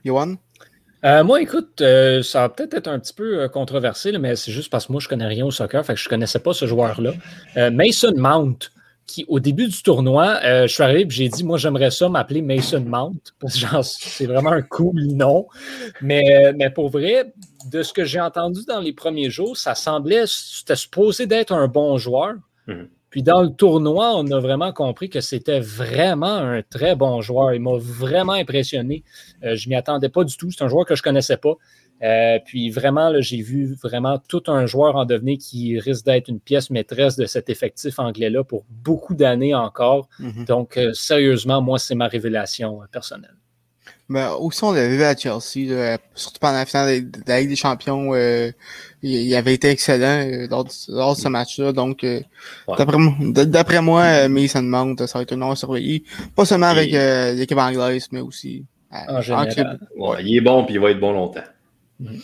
Johan? 0.04 0.36
Euh, 1.04 1.24
moi, 1.24 1.40
écoute, 1.40 1.80
euh, 1.80 2.22
ça 2.22 2.40
va 2.40 2.48
peut-être 2.50 2.74
être 2.74 2.88
un 2.88 2.98
petit 2.98 3.14
peu 3.14 3.40
euh, 3.40 3.48
controversé, 3.48 4.16
mais 4.18 4.36
c'est 4.36 4.52
juste 4.52 4.70
parce 4.70 4.86
que 4.86 4.92
moi, 4.92 5.00
je 5.00 5.06
ne 5.06 5.10
connais 5.10 5.26
rien 5.26 5.46
au 5.46 5.50
soccer, 5.50 5.84
fait 5.84 5.94
que 5.94 6.00
je 6.00 6.06
ne 6.06 6.10
connaissais 6.10 6.40
pas 6.40 6.52
ce 6.52 6.66
joueur-là. 6.66 7.12
Mason 7.70 8.12
Mount, 8.16 8.70
au 9.28 9.40
début 9.40 9.68
du 9.68 9.82
tournoi, 9.82 10.40
je 10.42 10.72
suis 10.72 10.82
arrivé 10.82 11.02
et 11.02 11.10
j'ai 11.10 11.28
dit, 11.28 11.44
moi, 11.44 11.58
j'aimerais 11.58 11.90
ça 11.90 12.08
m'appeler 12.08 12.42
Mason 12.42 12.80
Mount, 12.80 13.20
parce 13.38 13.62
que 13.62 13.82
c'est 13.82 14.26
vraiment 14.26 14.52
un 14.52 14.62
cool 14.62 15.00
nom. 15.14 15.46
Mais, 16.00 16.52
mais 16.56 16.70
pour 16.70 16.88
vrai, 16.88 17.32
de 17.70 17.82
ce 17.82 17.92
que 17.92 18.04
j'ai 18.04 18.20
entendu 18.20 18.60
dans 18.66 18.80
les 18.80 18.92
premiers 18.92 19.30
jours, 19.30 19.56
ça 19.56 19.74
semblait, 19.74 20.24
c'était 20.26 20.76
supposé 20.76 21.26
d'être 21.26 21.52
un 21.52 21.68
bon 21.68 21.98
joueur. 21.98 22.34
Mhm. 22.66 22.88
Puis 23.10 23.24
dans 23.24 23.42
le 23.42 23.50
tournoi, 23.50 24.12
on 24.16 24.30
a 24.30 24.38
vraiment 24.38 24.72
compris 24.72 25.10
que 25.10 25.20
c'était 25.20 25.58
vraiment 25.58 26.36
un 26.36 26.62
très 26.62 26.94
bon 26.94 27.20
joueur. 27.20 27.52
Il 27.52 27.60
m'a 27.60 27.76
vraiment 27.76 28.34
impressionné. 28.34 29.02
Euh, 29.44 29.56
je 29.56 29.68
ne 29.68 29.70
m'y 29.70 29.76
attendais 29.76 30.08
pas 30.08 30.22
du 30.22 30.36
tout. 30.36 30.50
C'est 30.52 30.62
un 30.62 30.68
joueur 30.68 30.86
que 30.86 30.94
je 30.94 31.00
ne 31.00 31.04
connaissais 31.04 31.36
pas. 31.36 31.54
Euh, 32.02 32.38
puis 32.46 32.70
vraiment, 32.70 33.12
j'ai 33.20 33.42
vu 33.42 33.74
vraiment 33.74 34.18
tout 34.26 34.44
un 34.46 34.64
joueur 34.64 34.96
en 34.96 35.04
devenir 35.04 35.38
qui 35.38 35.78
risque 35.78 36.06
d'être 36.06 36.28
une 36.28 36.40
pièce 36.40 36.70
maîtresse 36.70 37.16
de 37.16 37.26
cet 37.26 37.50
effectif 37.50 37.98
anglais-là 37.98 38.44
pour 38.44 38.64
beaucoup 38.70 39.14
d'années 39.14 39.54
encore. 39.54 40.08
Mm-hmm. 40.20 40.46
Donc, 40.46 40.76
euh, 40.76 40.92
sérieusement, 40.94 41.60
moi, 41.60 41.78
c'est 41.78 41.96
ma 41.96 42.06
révélation 42.06 42.80
personnelle. 42.92 43.34
Mais 44.08 44.26
aussi, 44.38 44.64
on 44.64 44.72
l'avait 44.72 44.96
vu 44.96 45.02
à 45.02 45.16
Chelsea, 45.16 45.98
surtout 46.14 46.38
pendant 46.40 46.58
la 46.58 46.66
finale 46.66 47.10
de 47.10 47.20
la 47.26 47.40
Ligue 47.40 47.50
des 47.50 47.56
Champions. 47.56 48.12
Euh, 49.02 49.08
il, 49.08 49.34
avait 49.34 49.54
été 49.54 49.68
excellent 49.68 50.26
euh, 50.26 50.46
lors, 50.48 50.64
de 50.64 50.70
ce 51.20 51.28
match-là. 51.28 51.72
Donc, 51.72 52.04
euh, 52.04 52.20
d'après 52.68 53.80
moi, 53.80 54.28
Mason 54.28 54.62
Mount, 54.62 54.96
ça 55.06 55.18
va 55.18 55.22
être 55.22 55.32
un 55.32 55.36
nom 55.36 55.50
à 55.50 55.56
surveiller. 55.56 56.04
Pas 56.34 56.44
seulement 56.44 56.66
avec 56.66 56.92
l'équipe 56.92 57.58
anglaise, 57.58 58.08
mais 58.12 58.20
aussi 58.20 58.64
en 58.90 59.20
général. 59.20 59.78
il 60.22 60.36
est 60.36 60.40
bon, 60.40 60.64
puis 60.64 60.74
il 60.74 60.80
va 60.80 60.90
être 60.90 61.00
bon 61.00 61.12
longtemps. 61.12 61.44
Mm. 62.00 62.18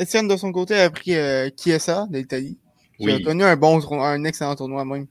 Etienne, 0.00 0.28
de 0.28 0.36
son 0.36 0.52
côté, 0.52 0.74
a 0.76 0.90
pris 0.90 1.14
Chiesa 1.56 2.06
d'Italie. 2.10 2.58
Il 2.98 3.10
a 3.10 3.20
connu 3.20 3.44
un 3.44 3.56
bon 3.56 3.80
un 4.00 4.24
excellent 4.24 4.54
tournoi 4.54 4.84
même. 4.84 5.06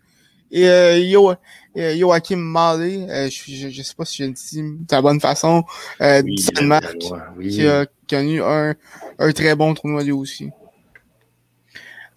Et 0.56 0.70
euh, 0.70 1.00
Yo, 1.00 1.32
euh, 1.32 1.98
Joachim 1.98 2.36
Malé, 2.38 3.08
euh, 3.10 3.28
je 3.28 3.68
ne 3.68 3.84
sais 3.84 3.96
pas 3.96 4.06
si 4.06 4.18
je 4.22 4.28
le 4.28 4.34
dis 4.34 4.62
de 4.62 4.86
la 4.92 5.02
bonne 5.02 5.20
façon, 5.20 5.64
euh, 6.00 6.22
oui, 6.24 6.36
Danemark, 6.54 6.96
qui 7.42 7.66
a 7.66 7.88
connu 8.08 8.40
un, 8.44 8.76
un 9.18 9.32
très 9.32 9.56
bon 9.56 9.74
tournoi 9.74 10.04
lui 10.04 10.12
aussi. 10.12 10.52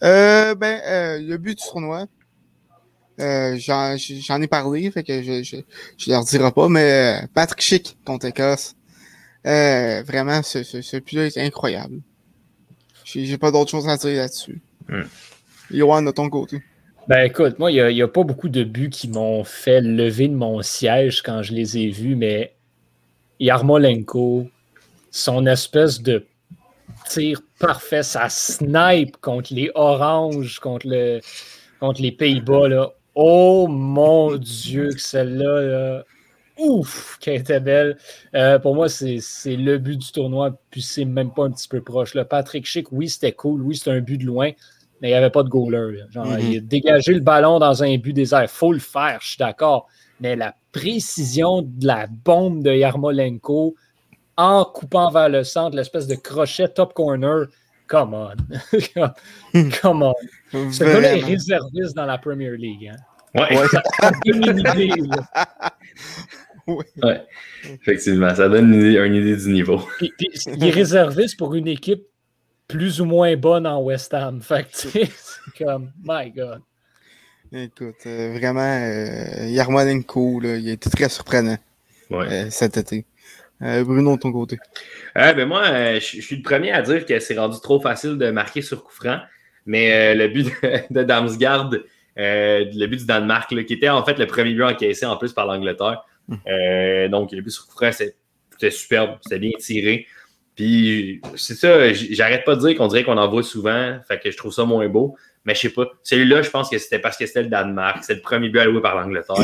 Euh, 0.03 0.55
ben, 0.55 0.83
euh, 0.85 1.19
le 1.19 1.39
but 1.39 1.57
du 1.57 1.65
tournoi, 1.65 2.05
euh, 3.21 3.57
j'en 3.59 4.43
ai 4.43 4.47
parlé, 4.49 4.91
fait 4.91 5.03
que 5.03 5.23
je, 5.23 5.43
je, 5.43 5.57
je 5.97 6.11
leur 6.11 6.23
dirai 6.23 6.53
pas, 6.53 6.69
mais 6.69 7.23
Patrick 7.33 7.63
Schick 7.63 7.97
contre 8.05 8.27
Écosse. 8.27 8.77
Euh, 9.47 10.03
vraiment, 10.03 10.43
ce, 10.43 10.63
ce, 10.63 10.83
ce 10.83 10.99
but-là 10.99 11.25
est 11.25 11.39
incroyable. 11.39 12.03
J'ai 13.05 13.39
pas 13.39 13.51
d'autre 13.51 13.71
chose 13.71 13.89
à 13.89 13.97
dire 13.97 14.19
là-dessus. 14.19 14.61
Hmm. 14.89 15.05
Johan, 15.71 16.03
de 16.03 16.11
ton 16.11 16.29
côté. 16.29 16.61
Ben 17.09 17.23
écoute, 17.23 17.61
moi, 17.61 17.71
il 17.71 17.95
n'y 17.95 18.03
a, 18.03 18.09
pas 18.09 18.25
beaucoup 18.25 18.49
de 18.49 18.65
buts 18.65 18.91
qui 18.91 19.07
m'ont 19.07 19.45
fait 19.45 19.81
lever 19.81 20.27
de 20.27 20.35
mon 20.35 20.61
siège 20.63 21.23
quand 21.23 21.41
je 21.41 21.53
les 21.53 21.79
ai 21.79 21.89
vus, 21.89 22.17
mais 22.17 22.57
Yarmolenko, 23.39 24.49
son 25.13 25.47
espèce 25.47 26.03
de 26.03 26.27
tir 27.09 27.43
parfait, 27.61 28.03
sa 28.03 28.29
snipe 28.29 29.19
contre 29.19 29.55
les 29.55 29.71
Oranges, 29.77 30.59
contre, 30.59 30.89
le, 30.89 31.21
contre 31.79 32.03
les 32.03 32.11
Pays-Bas, 32.11 32.69
là. 32.69 32.91
Oh 33.15 33.69
mon 33.69 34.37
Dieu, 34.37 34.89
que 34.89 35.01
celle-là, 35.01 36.03
ouf, 36.59 37.19
qu'elle 37.21 37.41
était 37.41 37.61
belle. 37.61 37.99
Euh, 38.35 38.59
pour 38.59 38.75
moi, 38.75 38.89
c'est 38.89 39.21
le 39.47 39.79
but 39.79 39.97
du 39.97 40.11
tournoi, 40.11 40.59
puis 40.71 40.83
c'est 40.83 41.05
même 41.05 41.33
pas 41.33 41.45
un 41.45 41.53
petit 41.53 41.69
peu 41.69 41.81
proche. 41.81 42.21
Patrick 42.25 42.67
Schick, 42.67 42.91
oui, 42.91 43.09
c'était 43.09 43.33
cool, 43.33 43.63
oui, 43.63 43.77
c'était 43.77 43.93
un 43.93 44.01
but 44.01 44.19
de 44.19 44.25
loin, 44.25 44.51
mais 45.01 45.09
il 45.09 45.13
n'y 45.13 45.17
avait 45.17 45.31
pas 45.31 45.43
de 45.43 45.49
goaler. 45.49 45.99
Genre, 46.11 46.27
mm-hmm. 46.27 46.51
il 46.51 46.57
a 46.59 46.61
dégagé 46.61 47.15
le 47.15 47.21
ballon 47.21 47.59
dans 47.59 47.83
un 47.83 47.97
but 47.99 48.13
désert. 48.13 48.43
Il 48.43 48.49
faut 48.49 48.73
le 48.73 48.79
faire, 48.79 49.19
je 49.21 49.29
suis 49.29 49.39
d'accord. 49.39 49.87
Mais 50.21 50.37
la 50.37 50.55
précision 50.73 51.63
de 51.63 51.87
la 51.87 52.07
bombe 52.07 52.63
de 52.63 52.73
Yarmolenko 52.73 53.75
en 54.37 54.65
coupant 54.65 55.11
vers 55.11 55.29
le 55.29 55.45
centre, 55.45 55.77
l'espèce 55.77 56.07
de 56.07 56.15
crochet 56.15 56.69
top 56.69 56.95
corner, 56.95 57.47
come 57.87 58.15
on. 58.15 58.35
come 59.83 60.03
on. 60.03 60.15
Ce 60.71 60.85
gars 60.85 61.17
est 61.17 61.25
réserviste 61.25 61.95
dans 61.95 62.07
la 62.07 62.19
Premier 62.19 62.57
League. 62.57 62.93
Hein? 62.93 62.97
Ouais. 63.35 63.59
ouais. 63.59 63.67
Ça 63.69 64.11
donne 64.25 64.51
une 64.51 64.59
idée. 64.61 64.91
Ouais. 66.67 67.23
Effectivement, 67.63 68.35
ça 68.35 68.49
donne 68.49 68.73
une 68.75 68.81
idée, 68.81 68.99
une 68.99 69.15
idée 69.15 69.37
du 69.37 69.53
niveau. 69.53 69.83
il 70.01 70.65
est 70.65 70.71
réserviste 70.71 71.37
pour 71.39 71.55
une 71.55 71.69
équipe 71.69 72.03
plus 72.69 73.01
ou 73.01 73.05
moins 73.05 73.37
bonne 73.37 73.67
en 73.67 73.81
West 73.83 74.13
Ham. 74.15 74.41
Fait 74.41 74.65
que, 74.65 74.69
c'est 74.73 75.11
comme, 75.59 75.93
my 76.05 76.31
God. 76.31 76.63
Écoute, 77.53 77.95
euh, 78.07 78.37
vraiment, 78.39 78.61
euh, 78.61 79.47
Yarmolenko, 79.47 80.41
là, 80.41 80.57
il 80.57 80.69
a 80.69 80.73
été 80.73 80.91
très 80.91 81.09
surprenant 81.09 81.57
euh, 82.11 82.51
cet 82.51 82.77
été. 82.77 83.05
Euh, 83.63 83.85
Bruno, 83.85 84.17
de 84.17 84.21
ton 84.21 84.33
côté? 84.33 84.59
ben 85.15 85.47
moi, 85.47 85.95
je 85.95 86.21
suis 86.21 86.37
le 86.37 86.43
premier 86.43 86.73
à 86.73 86.83
dire 86.83 87.07
que 87.07 87.19
c'est 87.21 87.39
rendu 87.39 87.59
trop 87.61 87.81
facile 87.81 88.19
de 88.19 88.31
marquer 88.31 88.63
sur 88.63 88.83
coup 88.83 88.93
franc. 88.93 89.21
Mais 89.65 90.15
le 90.15 90.29
but 90.29 90.45
de, 90.45 90.81
de 90.91 91.03
Damsgaard, 91.05 91.71
le 92.17 92.87
but 92.87 92.99
du 92.99 93.07
Danemark, 93.07 93.49
qui 93.49 93.73
était 93.73 93.89
en 93.89 94.05
fait 94.05 94.19
le 94.19 94.27
premier 94.27 94.53
but 94.53 94.65
encaissé 94.65 95.07
en 95.07 95.17
plus 95.17 95.33
par 95.33 95.47
l'Angleterre. 95.47 96.05
Hum. 96.29 96.39
donc, 97.09 97.31
le 97.31 97.41
but 97.41 97.51
sur 97.51 97.67
coup 97.67 97.77
franc, 97.77 97.93
c'était 97.93 98.71
superbe, 98.71 99.19
c'était 99.23 99.39
bien 99.39 99.53
tiré. 99.59 100.07
Puis 100.57 101.21
c'est 101.37 101.55
ça, 101.55 101.93
j'arrête 101.93 102.45
pas 102.45 102.57
de 102.57 102.67
dire 102.67 102.77
qu'on 102.77 102.89
dirait 102.89 103.05
qu'on 103.05 103.19
en 103.19 103.29
voit 103.29 103.43
souvent, 103.43 103.99
fait 104.09 104.19
que 104.19 104.31
je 104.31 104.37
trouve 104.37 104.53
ça 104.53 104.65
moins 104.65 104.89
beau. 104.89 105.17
Mais 105.45 105.55
je 105.55 105.61
sais 105.61 105.71
pas. 105.71 105.87
Celui-là, 106.03 106.43
je 106.43 106.51
pense 106.51 106.69
que 106.69 106.79
c'était 106.79 106.99
parce 106.99 107.17
que 107.17 107.25
c'était 107.25 107.43
le 107.43 107.49
Danemark. 107.49 108.03
C'est 108.03 108.15
le 108.15 108.21
premier 108.21 108.49
but 108.49 108.59
alloué 108.59 108.83
par 108.83 108.97
l'Angleterre. 108.97 109.37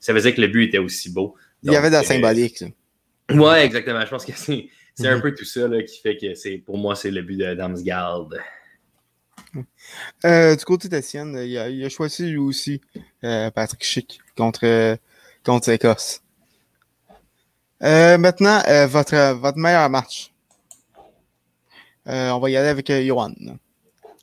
Ça 0.00 0.14
faisait 0.14 0.32
que 0.32 0.40
le 0.40 0.46
but 0.46 0.64
était 0.64 0.78
aussi 0.78 1.10
beau. 1.12 1.36
Il 1.62 1.72
y 1.72 1.76
avait 1.76 1.88
de 1.88 1.94
la 1.94 2.00
euh, 2.00 2.04
symbolique. 2.04 2.58
Ça. 2.58 2.66
Ouais, 3.30 3.64
exactement. 3.64 4.00
Je 4.00 4.10
pense 4.10 4.24
que 4.24 4.32
c'est 4.36 4.68
un 5.06 5.16
mhm. 5.16 5.22
peu 5.22 5.34
tout 5.34 5.44
ça 5.44 5.68
là, 5.68 5.82
qui 5.82 6.00
fait 6.00 6.16
que 6.16 6.34
c'est 6.34 6.58
pour 6.58 6.78
moi, 6.78 6.94
c'est 6.94 7.10
le 7.10 7.22
but 7.22 7.36
de 7.36 7.54
Damsgaard. 7.54 8.28
Euh, 10.24 10.56
du 10.56 10.64
côté 10.64 10.88
d'Etienne, 10.88 11.38
il, 11.40 11.52
il, 11.52 11.84
a 11.84 11.88
choisi 11.88 12.28
lui 12.28 12.38
aussi 12.38 12.80
euh, 13.22 13.50
Patrick 13.52 13.84
Schick 13.84 14.18
contre, 14.36 14.96
contre 15.44 15.70
l'Écosse. 15.70 16.22
maintenant, 17.80 18.60
votre, 18.88 19.34
votre 19.34 19.58
meilleur 19.58 19.88
match. 19.90 20.33
Euh, 22.06 22.30
on 22.30 22.38
va 22.38 22.50
y 22.50 22.56
aller 22.56 22.68
avec 22.68 22.90
euh, 22.90 23.02
Johan. 23.02 23.32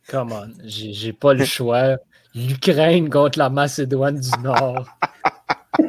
Come 0.07 0.31
on, 0.33 0.51
j'ai 0.65 1.13
pas 1.13 1.33
le 1.33 1.45
choix. 1.45 1.97
L'Ukraine 2.35 3.09
contre 3.09 3.39
la 3.39 3.49
Macédoine 3.49 4.19
du 4.19 4.29
Nord. 4.43 4.87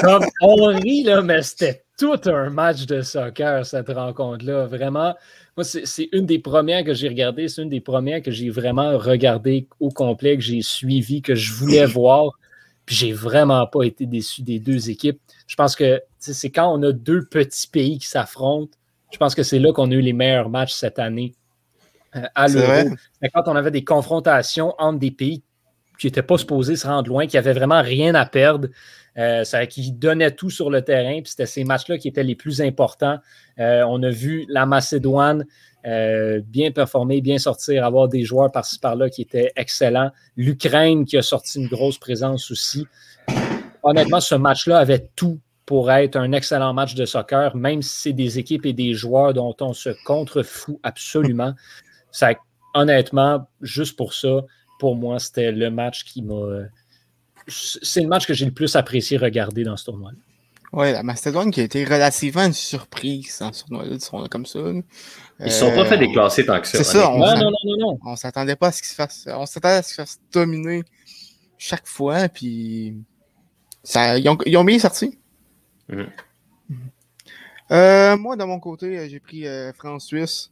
Comme 0.00 0.26
on 0.40 0.66
rit, 0.66 1.02
là, 1.04 1.22
mais 1.22 1.42
c'était 1.42 1.82
tout 1.98 2.20
un 2.26 2.50
match 2.50 2.86
de 2.86 3.02
soccer, 3.02 3.66
cette 3.66 3.88
rencontre-là. 3.88 4.66
Vraiment, 4.66 5.14
moi, 5.56 5.64
c'est 5.64 6.08
une 6.12 6.26
des 6.26 6.38
premières 6.38 6.84
que 6.84 6.94
j'ai 6.94 7.08
regardées. 7.08 7.48
C'est 7.48 7.62
une 7.62 7.68
des 7.68 7.80
premières 7.80 8.22
que 8.22 8.30
j'ai 8.30 8.50
vraiment 8.50 8.96
regardé 8.96 9.66
au 9.80 9.88
complet, 9.88 10.36
que 10.36 10.42
j'ai 10.42 10.62
suivi, 10.62 11.20
que 11.20 11.34
je 11.34 11.52
voulais 11.52 11.86
voir. 11.86 12.38
Puis 12.86 12.94
j'ai 12.94 13.12
vraiment 13.12 13.66
pas 13.66 13.82
été 13.82 14.06
déçu 14.06 14.42
des 14.42 14.60
deux 14.60 14.88
équipes. 14.88 15.20
Je 15.46 15.56
pense 15.56 15.74
que 15.74 16.00
c'est 16.18 16.50
quand 16.50 16.72
on 16.72 16.82
a 16.84 16.92
deux 16.92 17.24
petits 17.24 17.66
pays 17.66 17.98
qui 17.98 18.06
s'affrontent 18.06 18.78
je 19.10 19.16
pense 19.18 19.34
que 19.34 19.42
c'est 19.42 19.58
là 19.58 19.72
qu'on 19.72 19.90
a 19.90 19.94
eu 19.94 20.00
les 20.00 20.12
meilleurs 20.12 20.50
matchs 20.50 20.72
cette 20.72 20.98
année 20.98 21.34
euh, 22.16 22.22
à 22.34 22.48
l'Euro. 22.48 22.90
Quand 23.34 23.42
on 23.46 23.56
avait 23.56 23.70
des 23.70 23.84
confrontations 23.84 24.74
entre 24.78 24.98
des 24.98 25.10
pays 25.10 25.42
qui 25.98 26.06
n'étaient 26.06 26.22
pas 26.22 26.38
supposés 26.38 26.76
se 26.76 26.86
rendre 26.86 27.08
loin, 27.08 27.26
qui 27.26 27.36
n'avaient 27.36 27.52
vraiment 27.52 27.82
rien 27.82 28.14
à 28.14 28.24
perdre, 28.24 28.68
euh, 29.18 29.42
ça, 29.42 29.66
qui 29.66 29.90
donnaient 29.90 30.30
tout 30.30 30.48
sur 30.48 30.70
le 30.70 30.82
terrain. 30.82 31.20
Puis 31.20 31.30
c'était 31.30 31.46
ces 31.46 31.64
matchs-là 31.64 31.98
qui 31.98 32.06
étaient 32.06 32.22
les 32.22 32.36
plus 32.36 32.62
importants. 32.62 33.18
Euh, 33.58 33.82
on 33.88 34.00
a 34.04 34.10
vu 34.10 34.46
la 34.48 34.64
Macédoine 34.64 35.44
euh, 35.86 36.40
bien 36.46 36.70
performer, 36.70 37.20
bien 37.20 37.38
sortir, 37.38 37.84
avoir 37.84 38.08
des 38.08 38.22
joueurs 38.22 38.52
par-ci 38.52 38.78
par-là 38.78 39.10
qui 39.10 39.22
étaient 39.22 39.52
excellents. 39.56 40.10
L'Ukraine 40.36 41.04
qui 41.04 41.16
a 41.16 41.22
sorti 41.22 41.58
une 41.58 41.66
grosse 41.66 41.98
présence 41.98 42.50
aussi. 42.52 42.86
Honnêtement, 43.82 44.20
ce 44.20 44.36
match-là 44.36 44.78
avait 44.78 45.10
tout 45.16 45.40
pour 45.68 45.92
être 45.92 46.16
un 46.16 46.32
excellent 46.32 46.72
match 46.72 46.94
de 46.94 47.04
soccer, 47.04 47.54
même 47.54 47.82
si 47.82 48.00
c'est 48.00 48.12
des 48.14 48.38
équipes 48.38 48.64
et 48.64 48.72
des 48.72 48.94
joueurs 48.94 49.34
dont 49.34 49.54
on 49.60 49.74
se 49.74 49.90
contrefout 50.06 50.80
absolument. 50.82 51.52
Ça, 52.10 52.30
honnêtement, 52.72 53.46
juste 53.60 53.94
pour 53.94 54.14
ça, 54.14 54.46
pour 54.80 54.96
moi, 54.96 55.18
c'était 55.18 55.52
le 55.52 55.70
match 55.70 56.04
qui 56.04 56.22
m'a. 56.22 56.62
C'est 57.48 58.00
le 58.00 58.08
match 58.08 58.26
que 58.26 58.32
j'ai 58.32 58.46
le 58.46 58.52
plus 58.52 58.76
apprécié 58.76 59.18
regarder 59.18 59.62
dans 59.62 59.76
ce 59.76 59.84
tournoi. 59.84 60.12
-là. 60.12 60.16
Oui, 60.72 60.92
la 60.92 61.02
Macédoine 61.02 61.50
qui 61.50 61.60
a 61.60 61.64
été 61.64 61.84
relativement 61.84 62.46
une 62.46 62.54
surprise 62.54 63.36
dans 63.40 63.52
ce 63.52 63.64
tournoi-là, 63.64 63.96
disons 63.96 64.26
comme 64.28 64.46
ça. 64.46 64.60
Ils 64.60 64.82
ne 65.40 65.50
sont 65.50 65.70
pas 65.74 65.84
fait 65.84 65.96
euh, 65.96 65.98
déclasser 65.98 66.46
tant 66.46 66.62
que 66.62 66.66
ça. 66.66 66.78
C'est 66.78 66.84
ça. 66.84 67.10
On 67.10 67.18
non, 67.18 67.34
non, 67.36 67.50
non, 67.50 67.76
non, 67.78 67.98
On 68.06 68.16
s'attendait 68.16 68.56
pas 68.56 68.68
à 68.68 68.72
ce 68.72 68.80
qu'ils 68.80 68.88
se 68.88 68.94
fassent. 68.94 69.28
On 69.30 69.44
s'attendait 69.44 69.74
à 69.74 69.82
ce 69.82 69.88
qu'ils 69.88 69.96
se 69.96 70.00
fassent 70.00 70.20
dominer 70.32 70.82
chaque 71.58 71.86
fois, 71.86 72.28
puis 72.30 72.96
ça, 73.82 74.16
ils, 74.16 74.28
ont, 74.30 74.38
ils 74.46 74.56
ont 74.56 74.64
bien 74.64 74.78
sorti. 74.78 75.17
Mm. 75.88 76.02
Euh, 77.70 78.16
moi, 78.16 78.36
de 78.36 78.44
mon 78.44 78.60
côté, 78.60 79.08
j'ai 79.08 79.20
pris 79.20 79.46
euh, 79.46 79.72
France-Suisse. 79.72 80.50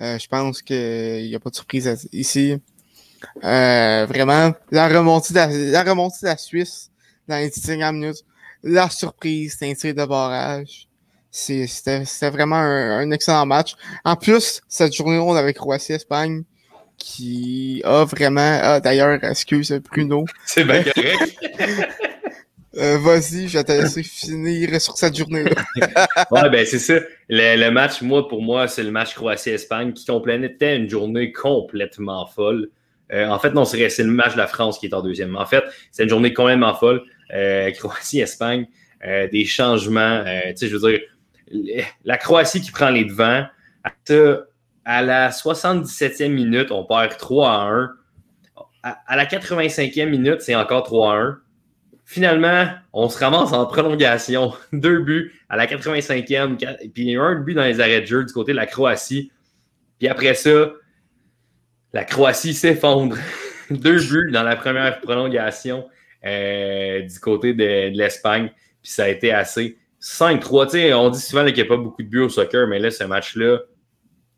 Euh, 0.00 0.18
je 0.18 0.28
pense 0.28 0.62
qu'il 0.62 1.26
n'y 1.28 1.34
a 1.34 1.40
pas 1.40 1.50
de 1.50 1.54
surprise 1.54 2.08
ici. 2.12 2.56
Euh, 3.44 4.06
vraiment, 4.06 4.52
la 4.70 4.88
remontée, 4.88 5.34
de 5.34 5.38
la, 5.38 5.46
la 5.46 5.90
remontée 5.90 6.18
de 6.22 6.26
la 6.26 6.36
Suisse 6.36 6.90
dans 7.28 7.36
les 7.36 7.50
10 7.50 7.76
minutes 7.92 8.24
la 8.62 8.88
surprise, 8.90 9.56
c'est 9.58 9.70
un 9.70 9.74
tir 9.74 9.94
de 9.94 10.04
barrage. 10.04 10.88
C'était 11.30 12.30
vraiment 12.30 12.56
un, 12.56 13.10
excellent 13.10 13.46
match. 13.46 13.74
En 14.04 14.16
plus, 14.16 14.60
cette 14.68 14.94
journée 14.94 15.18
ronde 15.18 15.36
avec 15.36 15.56
Croatie-Espagne, 15.56 16.42
qui 16.98 17.82
a 17.84 18.04
vraiment... 18.04 18.60
Ah, 18.62 18.80
D'ailleurs, 18.80 19.22
excuse 19.24 19.72
Bruno. 19.72 20.26
C'est 20.44 20.64
bien 20.64 20.82
correct. 20.84 21.38
Euh, 22.76 22.98
Vas-y, 22.98 23.48
je 23.48 23.58
vais 23.58 23.64
te 23.64 23.72
laisser 23.72 24.02
finir 24.02 24.80
sur 24.80 24.96
cette 24.96 25.16
journée-là. 25.16 26.26
ouais, 26.30 26.48
ben 26.48 26.64
c'est 26.64 26.78
ça. 26.78 26.94
Le, 27.28 27.70
match, 27.70 28.00
moi, 28.00 28.26
pour 28.26 28.42
moi, 28.42 28.66
c'est 28.66 28.82
le 28.82 28.90
match 28.90 29.14
Croatie-Espagne 29.14 29.92
qui 29.92 30.06
complétait 30.06 30.76
une 30.76 30.88
journée 30.88 31.32
complètement 31.32 32.26
folle. 32.26 32.70
Euh, 33.12 33.28
en 33.28 33.38
fait, 33.38 33.50
non, 33.50 33.66
c'est 33.66 33.98
le 33.98 34.10
match 34.10 34.32
de 34.32 34.38
la 34.38 34.46
France 34.46 34.78
qui 34.78 34.86
est 34.86 34.94
en 34.94 35.02
deuxième. 35.02 35.36
En 35.36 35.44
fait, 35.44 35.64
c'est 35.90 36.04
une 36.04 36.08
journée 36.08 36.32
complètement 36.32 36.74
folle. 36.74 37.02
Euh, 37.34 37.70
Croatie-Espagne, 37.72 38.66
des 39.04 39.44
changements. 39.44 40.24
Tu 40.24 40.56
sais, 40.56 40.68
je 40.68 40.76
veux 40.76 40.92
dire, 40.92 41.00
la 42.04 42.16
Croatie 42.16 42.60
qui 42.60 42.70
prend 42.70 42.90
les 42.90 43.04
devants. 43.04 43.44
À, 44.84 45.02
la 45.02 45.30
77e 45.30 46.28
minute, 46.28 46.70
on 46.70 46.84
perd 46.84 47.16
3 47.16 47.50
à 47.50 47.60
1. 47.64 47.90
À, 48.82 49.16
la 49.16 49.26
85e 49.26 50.08
minute, 50.08 50.40
c'est 50.40 50.54
encore 50.54 50.84
3 50.84 51.12
à 51.12 51.16
1. 51.16 51.41
Finalement, 52.12 52.66
on 52.92 53.08
se 53.08 53.18
ramasse 53.18 53.54
en 53.54 53.64
prolongation. 53.64 54.52
Deux 54.74 54.98
buts 54.98 55.32
à 55.48 55.56
la 55.56 55.66
85e, 55.66 56.58
puis 56.92 57.16
un 57.16 57.36
but 57.36 57.54
dans 57.54 57.64
les 57.64 57.80
arrêts 57.80 58.02
de 58.02 58.06
jeu 58.06 58.22
du 58.22 58.34
côté 58.34 58.52
de 58.52 58.58
la 58.58 58.66
Croatie. 58.66 59.32
Puis 59.98 60.08
après 60.08 60.34
ça, 60.34 60.72
la 61.94 62.04
Croatie 62.04 62.52
s'effondre. 62.52 63.16
Deux 63.70 63.96
buts 63.96 64.30
dans 64.30 64.42
la 64.42 64.56
première 64.56 65.00
prolongation. 65.00 65.88
Euh, 66.26 67.00
du 67.00 67.18
côté 67.18 67.54
de, 67.54 67.96
l'Espagne. 67.96 68.52
Puis 68.82 68.92
ça 68.92 69.04
a 69.04 69.08
été 69.08 69.32
assez 69.32 69.78
5-3. 70.02 70.92
On 70.92 71.08
dit 71.08 71.18
souvent 71.18 71.46
qu'il 71.46 71.54
n'y 71.54 71.60
a 71.62 71.64
pas 71.64 71.78
beaucoup 71.78 72.02
de 72.02 72.08
buts 72.08 72.20
au 72.20 72.28
soccer, 72.28 72.68
mais 72.68 72.78
là, 72.78 72.90
ce 72.90 73.04
match-là, 73.04 73.60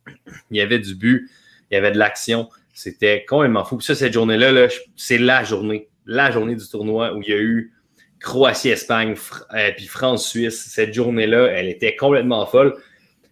il 0.52 0.58
y 0.58 0.60
avait 0.60 0.78
du 0.78 0.94
but, 0.94 1.28
il 1.72 1.74
y 1.74 1.76
avait 1.76 1.90
de 1.90 1.98
l'action. 1.98 2.48
C'était 2.72 3.24
complètement 3.24 3.64
fou. 3.64 3.78
Puis 3.78 3.86
ça, 3.86 3.96
cette 3.96 4.12
journée-là, 4.12 4.52
-là, 4.52 4.80
c'est 4.94 5.18
la 5.18 5.42
journée, 5.42 5.88
la 6.06 6.30
journée 6.30 6.54
du 6.54 6.68
tournoi 6.68 7.14
où 7.14 7.22
il 7.22 7.28
y 7.28 7.32
a 7.32 7.38
eu 7.38 7.72
Croatie-Espagne, 8.20 9.14
euh, 9.54 9.70
puis 9.76 9.86
France-Suisse. 9.86 10.66
Cette 10.70 10.94
journée-là, 10.94 11.46
elle 11.46 11.68
était 11.68 11.94
complètement 11.94 12.46
folle. 12.46 12.74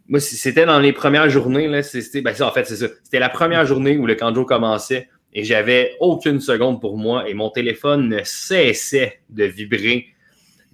Moi, 0.09 0.21
c'était 0.21 0.67
dans 0.67 0.81
les 0.81 0.93
premières 0.93 1.31
journées. 1.31 1.67
Là, 1.67 1.81
ben, 2.23 2.35
en 2.43 2.51
fait, 2.53 2.65
c'est 2.67 2.77
ça. 2.77 2.87
C'était 3.03 3.19
la 3.19 3.31
première 3.31 3.65
journée 3.65 3.97
où 3.97 4.07
le 4.07 4.15
Canjo 4.15 4.45
commençait 4.45 5.09
et 5.33 5.45
j'avais 5.45 5.97
aucune 6.01 6.41
seconde 6.41 6.81
pour 6.81 6.99
moi 6.99 7.29
et 7.29 7.33
mon 7.33 7.49
téléphone 7.49 8.09
ne 8.09 8.21
cessait 8.23 9.21
de 9.31 9.45
vibrer. 9.45 10.09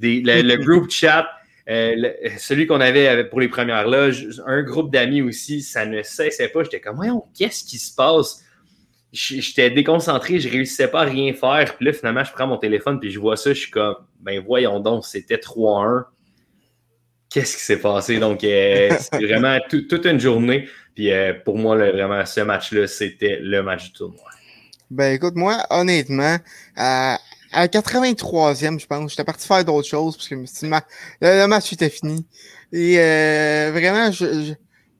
le, 0.00 0.56
groupe 0.64 0.90
chat, 0.90 1.28
euh, 1.68 2.11
celui 2.38 2.66
qu'on 2.66 2.80
avait 2.80 3.24
pour 3.24 3.40
les 3.40 3.48
premières 3.48 3.87
loges, 3.87 4.26
un 4.46 4.62
groupe 4.62 4.90
d'amis 4.90 5.22
aussi, 5.22 5.62
ça 5.62 5.87
ne 5.87 6.02
cessait 6.02 6.48
pas. 6.48 6.64
J'étais 6.64 6.80
comme, 6.80 6.96
voyons, 6.96 7.24
qu'est-ce 7.38 7.62
qui 7.62 7.78
se 7.78 7.94
passe? 7.94 8.44
J'étais 9.18 9.70
déconcentré, 9.70 10.38
je 10.38 10.48
réussissais 10.48 10.87
pas 10.87 11.00
à 11.00 11.04
rien 11.04 11.33
faire. 11.33 11.76
Puis 11.76 11.87
là, 11.87 11.92
finalement, 11.92 12.22
je 12.22 12.33
prends 12.33 12.46
mon 12.46 12.57
téléphone 12.57 13.00
puis 13.00 13.11
je 13.11 13.18
vois 13.18 13.37
ça, 13.37 13.52
je 13.52 13.59
suis 13.59 13.70
comme, 13.70 13.96
ben 14.20 14.40
voyons 14.44 14.78
donc, 14.78 15.04
c'était 15.04 15.37
3-1. 15.37 16.04
Qu'est-ce 17.28 17.57
qui 17.57 17.62
s'est 17.64 17.81
passé? 17.81 18.18
Donc, 18.18 18.44
euh, 18.44 18.90
c'est 19.00 19.24
vraiment 19.24 19.59
toute 19.68 20.07
une 20.07 20.20
journée. 20.20 20.68
Puis 20.94 21.12
euh, 21.12 21.35
pour 21.44 21.59
moi, 21.59 21.76
vraiment, 21.76 22.24
ce 22.24 22.40
match-là, 22.42 22.87
c'était 22.87 23.40
le 23.42 23.61
match 23.62 23.87
du 23.87 23.92
tournoi. 23.92 24.24
Ben 24.90 25.14
écoute, 25.14 25.35
moi, 25.35 25.66
honnêtement, 25.70 26.38
à, 26.76 27.18
à 27.52 27.66
83e, 27.66 28.78
je 28.78 28.87
pense, 28.87 29.11
j'étais 29.11 29.24
parti 29.24 29.48
faire 29.48 29.64
d'autres 29.64 29.88
choses 29.88 30.16
parce 30.16 30.28
que 30.28 30.37
le, 30.37 31.46
match 31.46 31.72
était 31.72 31.90
fini. 31.90 32.24
Et 32.72 33.00
euh, 33.00 33.70
vraiment, 33.72 34.12
je, 34.12 34.26
je, 34.26 34.52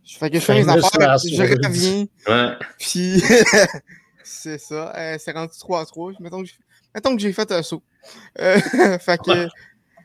je, 0.05 0.19
fais 0.19 0.29
que 0.29 0.41
je 0.41 0.45
fais 0.45 0.55
mes 0.55 0.69
affaires, 0.69 1.19
je 1.19 1.67
reviens. 1.67 2.07
Ouais. 2.27 2.53
Puis 2.79 3.23
c'est 4.29 4.59
ça. 4.59 4.93
Euh, 4.97 5.17
c'est 5.19 5.33
rendu 5.33 5.53
3-3. 5.53 6.17
Mettons 6.21 6.43
que, 6.43 6.49
mettons 6.95 7.17
que 7.17 7.23
j'ai 7.23 7.33
fait 7.33 7.51
un 7.51 7.63
saut. 7.63 7.83
Euh, 8.41 8.59
fait 9.01 9.19
que 9.19 9.49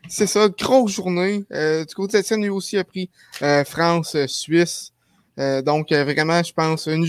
c'est 0.08 0.26
ça, 0.26 0.48
grosse 0.48 0.92
journée. 0.92 1.44
Euh, 1.52 1.84
du 1.84 1.94
côté 1.94 2.20
de 2.20 2.26
scène, 2.26 2.42
lui 2.42 2.48
aussi 2.48 2.76
a 2.78 2.84
pris 2.84 3.10
euh, 3.42 3.64
France, 3.64 4.16
Suisse. 4.26 4.92
donc 5.36 5.92
vraiment, 5.92 6.42
je 6.42 6.52
pense, 6.52 6.86
une, 6.86 7.06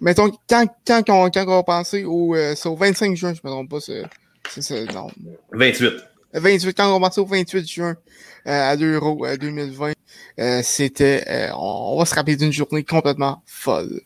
mettons, 0.00 0.30
quand, 0.48 0.66
quand, 0.86 1.02
quand, 1.06 1.30
quand 1.32 1.44
on 1.46 1.56
va 1.56 1.62
penser 1.62 2.04
au, 2.04 2.34
au 2.34 2.76
25 2.76 3.16
juin, 3.16 3.34
je 3.34 3.40
ne 3.44 3.48
me 3.48 3.54
trompe 3.54 3.70
pas, 3.70 3.80
c'est 3.80 4.92
non. 4.92 5.08
28. 5.52 5.92
28, 6.34 6.76
quand 6.76 6.88
on 6.88 6.98
va 6.98 7.08
penser 7.08 7.20
au 7.20 7.26
28 7.26 7.66
juin 7.66 7.96
à 8.44 8.74
l'Euro 8.76 9.26
2020, 9.40 9.92
euh, 10.40 10.60
c'était, 10.62 11.50
on, 11.56 11.96
va 11.98 12.04
se 12.04 12.14
rappeler 12.14 12.36
d'une 12.36 12.52
journée 12.52 12.84
complètement 12.84 13.42
folle. 13.46 14.02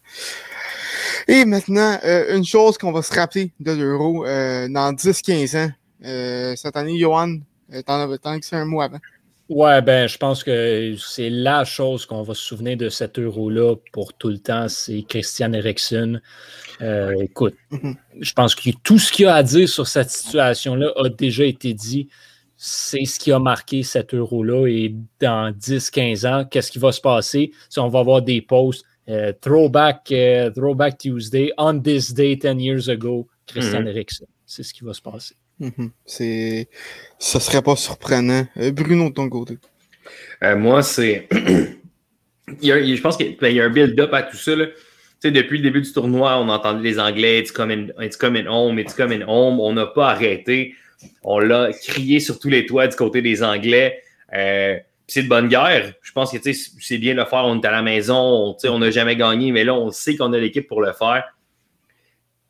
Et 1.28 1.44
maintenant, 1.44 1.98
euh, 2.04 2.36
une 2.36 2.44
chose 2.44 2.78
qu'on 2.78 2.90
va 2.90 3.02
se 3.02 3.14
rappeler 3.14 3.52
de 3.60 3.72
l'Euro 3.72 4.24
dans 4.24 4.92
10-15 4.94 5.56
ans, 5.56 6.56
cette 6.56 6.76
année, 6.76 6.98
Johan, 6.98 7.36
t'en 7.86 8.16
t'en 8.16 8.32
as 8.32 8.52
un 8.52 8.64
mot 8.64 8.80
avant. 8.80 8.98
Ouais, 9.48 9.80
ben, 9.80 10.06
je 10.06 10.18
pense 10.18 10.44
que 10.44 10.94
c'est 10.98 11.30
la 11.30 11.64
chose 11.64 12.04
qu'on 12.04 12.22
va 12.22 12.34
se 12.34 12.42
souvenir 12.42 12.76
de 12.76 12.90
cet 12.90 13.18
euro-là 13.18 13.76
pour 13.92 14.12
tout 14.12 14.28
le 14.28 14.38
temps, 14.38 14.68
c'est 14.68 15.02
Christian 15.08 15.54
Eriksen. 15.54 16.20
Euh, 16.82 17.14
écoute, 17.22 17.54
mm-hmm. 17.72 17.96
je 18.20 18.32
pense 18.34 18.54
que 18.54 18.68
tout 18.82 18.98
ce 18.98 19.10
qu'il 19.10 19.24
y 19.24 19.26
a 19.26 19.36
à 19.36 19.42
dire 19.42 19.66
sur 19.66 19.86
cette 19.86 20.10
situation-là 20.10 20.92
a 20.96 21.08
déjà 21.08 21.44
été 21.44 21.72
dit. 21.72 22.08
C'est 22.58 23.06
ce 23.06 23.18
qui 23.18 23.32
a 23.32 23.38
marqué 23.38 23.82
cet 23.84 24.12
euro-là. 24.12 24.66
Et 24.66 24.94
dans 25.20 25.56
10-15 25.56 26.28
ans, 26.28 26.44
qu'est-ce 26.44 26.70
qui 26.70 26.78
va 26.78 26.92
se 26.92 27.00
passer? 27.00 27.52
Si 27.70 27.78
on 27.78 27.88
va 27.88 28.00
avoir 28.00 28.20
des 28.20 28.42
posts 28.42 28.84
euh, 29.08 29.32
throwback, 29.40 30.12
euh, 30.12 30.50
throwback 30.50 30.98
Tuesday, 30.98 31.52
on 31.56 31.80
this 31.80 32.12
day 32.12 32.36
10 32.36 32.60
years 32.60 32.88
ago, 32.88 33.26
Christian 33.46 33.82
mm-hmm. 33.82 33.88
Eriksen. 33.88 34.26
C'est 34.44 34.62
ce 34.62 34.72
qui 34.72 34.84
va 34.84 34.94
se 34.94 35.02
passer. 35.02 35.34
Mm 35.58 35.88
C'est, 36.04 36.68
ça 37.18 37.40
serait 37.40 37.62
pas 37.62 37.76
surprenant. 37.76 38.46
Euh, 38.58 38.70
Bruno, 38.70 39.08
de 39.08 39.14
ton 39.14 39.28
côté. 39.28 39.58
Euh, 40.42 40.56
moi, 40.56 40.82
c'est. 40.82 41.28
il 42.62 42.68
y 42.68 42.72
a, 42.72 42.82
je 42.82 43.00
pense 43.00 43.16
qu'il 43.16 43.36
y 43.40 43.60
a 43.60 43.64
un 43.64 43.70
build-up 43.70 44.12
à 44.12 44.22
tout 44.22 44.36
ça. 44.36 44.54
Là. 44.54 44.66
depuis 45.24 45.58
le 45.58 45.64
début 45.64 45.82
du 45.82 45.92
tournoi, 45.92 46.38
on 46.38 46.48
entendait 46.48 46.88
les 46.88 46.98
Anglais 46.98 47.40
It's 47.40 47.52
coming, 47.52 47.92
it's 48.00 48.16
coming 48.16 48.46
home, 48.46 48.78
it's 48.78 48.94
coming 48.94 49.22
home. 49.22 49.60
On 49.60 49.72
n'a 49.72 49.86
pas 49.86 50.10
arrêté. 50.10 50.74
On 51.22 51.38
l'a 51.38 51.70
crié 51.72 52.20
sur 52.20 52.38
tous 52.38 52.48
les 52.48 52.66
toits 52.66 52.86
du 52.86 52.96
côté 52.96 53.22
des 53.22 53.42
Anglais. 53.42 54.02
Euh, 54.34 54.78
c'est 55.08 55.22
de 55.22 55.28
bonne 55.28 55.48
guerre. 55.48 55.94
Je 56.02 56.12
pense 56.12 56.30
que 56.30 56.38
c'est 56.52 56.98
bien 56.98 57.14
de 57.14 57.20
le 57.20 57.24
faire. 57.24 57.44
On 57.44 57.58
est 57.58 57.66
à 57.66 57.70
la 57.70 57.82
maison. 57.82 58.54
On 58.64 58.78
n'a 58.78 58.90
jamais 58.90 59.16
gagné, 59.16 59.50
mais 59.50 59.64
là, 59.64 59.74
on 59.74 59.90
sait 59.90 60.16
qu'on 60.16 60.32
a 60.34 60.38
l'équipe 60.38 60.68
pour 60.68 60.82
le 60.82 60.92
faire. 60.92 61.24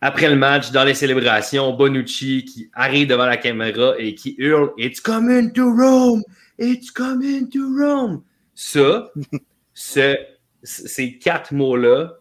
Après 0.01 0.29
le 0.29 0.37
match, 0.37 0.71
dans 0.73 0.85
les 0.85 0.95
célébrations, 0.95 1.73
Bonucci 1.73 2.45
qui 2.45 2.71
arrive 2.75 3.09
devant 3.09 3.27
la 3.27 3.37
caméra 3.37 3.95
et 3.99 4.15
qui 4.15 4.35
hurle 4.39 4.73
It's 4.77 5.01
coming 5.01 5.53
to 5.53 5.73
Rome! 5.73 6.23
It's 6.59 6.91
coming 6.91 7.49
to 7.51 7.61
Rome! 7.77 8.23
Ça, 8.55 9.11
ce, 9.75 10.17
ces 10.63 11.19
quatre 11.19 11.53
mots-là, 11.53 12.15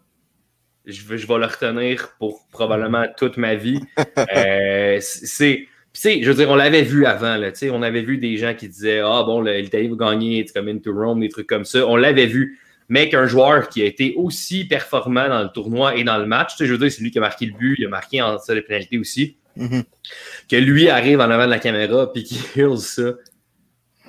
je, 0.86 1.04
vais, 1.04 1.18
je 1.18 1.28
vais 1.28 1.38
le 1.38 1.46
retenir 1.46 2.16
pour 2.18 2.48
probablement 2.48 3.06
toute 3.18 3.38
ma 3.38 3.56
vie. 3.56 3.82
Euh, 4.36 4.98
c'est. 5.00 5.68
Je 6.04 6.28
veux 6.30 6.34
dire, 6.36 6.50
on 6.50 6.56
l'avait 6.56 6.84
vu 6.84 7.06
avant, 7.06 7.36
là, 7.38 7.52
on 7.72 7.82
avait 7.82 8.02
vu 8.02 8.18
des 8.18 8.38
gens 8.38 8.54
qui 8.54 8.68
disaient 8.70 9.00
Ah 9.00 9.24
bon, 9.26 9.42
l'Italie 9.42 9.88
va 9.90 10.12
gagner, 10.12 10.40
it's 10.40 10.52
coming 10.52 10.82
to 10.82 10.94
Rome, 10.94 11.20
des 11.22 11.30
trucs 11.30 11.48
comme 11.48 11.66
ça. 11.66 11.86
On 11.88 11.96
l'avait 11.96 12.28
vu. 12.28 12.60
mais 12.90 13.10
qu'un 13.10 13.26
joueur 13.28 13.68
qui 13.68 13.82
a 13.82 13.86
été 13.86 14.14
aussi 14.16 14.64
performant 14.66 15.28
dans 15.28 15.44
le 15.44 15.50
tournoi 15.50 15.96
et 15.98 16.04
dans 16.06 16.18
le 16.18 16.26
match, 16.26 16.52
tu 16.52 16.58
sais, 16.60 16.66
je 16.68 16.72
veux 16.74 16.78
dire, 16.80 16.90
c'est 16.92 17.02
lui 17.02 17.12
qui 17.12 17.18
a 17.18 17.22
marqué 17.22 17.46
le 17.46 17.52
but, 17.54 17.76
il 17.80 17.86
a 17.86 17.90
marqué 17.90 18.22
en 18.22 18.38
ça 18.40 18.54
les 18.56 18.62
pénalités 18.62 18.98
aussi, 18.98 19.36
Mhm. 19.58 19.84
que 20.50 20.56
lui 20.56 20.88
arrive 20.88 21.20
en 21.20 21.30
avant 21.30 21.46
de 21.46 21.50
la 21.50 21.60
caméra 21.60 22.14
puis 22.14 22.24
qu'il 22.24 22.38
heal 22.56 22.78
ça. 22.78 23.12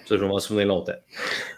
Ça, 0.07 0.15
je 0.17 0.21
vais 0.21 0.27
m'en 0.29 0.39
souvenir 0.39 0.67
longtemps. 0.69 0.93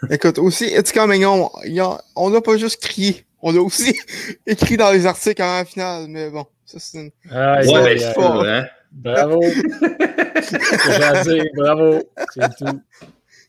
Écoute, 0.09 0.39
aussi, 0.39 0.65
y 0.73 1.79
a- 1.79 1.97
on 2.15 2.29
n'a 2.31 2.41
pas 2.41 2.57
juste 2.57 2.81
crié, 2.81 3.23
on 3.41 3.55
a 3.55 3.59
aussi 3.59 3.95
écrit 4.47 4.77
dans 4.77 4.91
les 4.91 5.05
articles 5.05 5.41
en 5.43 5.63
finale, 5.65 6.05
mais 6.09 6.29
bon, 6.31 6.45
ça 6.65 6.79
c'est 6.79 6.97
une... 6.97 7.11
Aïe, 7.31 7.67
Ouais, 7.67 7.75
aïe. 7.91 7.99
c'est 7.99 8.13
fort. 8.13 8.43
hein? 8.43 8.65
Bravo. 8.91 9.41
J'ai 9.41 11.03
à 11.03 11.23
dire. 11.23 11.45
Bravo. 11.55 12.01
C'est 12.33 12.55
tout. 12.57 12.81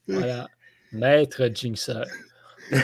Voilà. 0.09 0.49
Maître 0.93 1.49
Jinxer. 1.53 2.03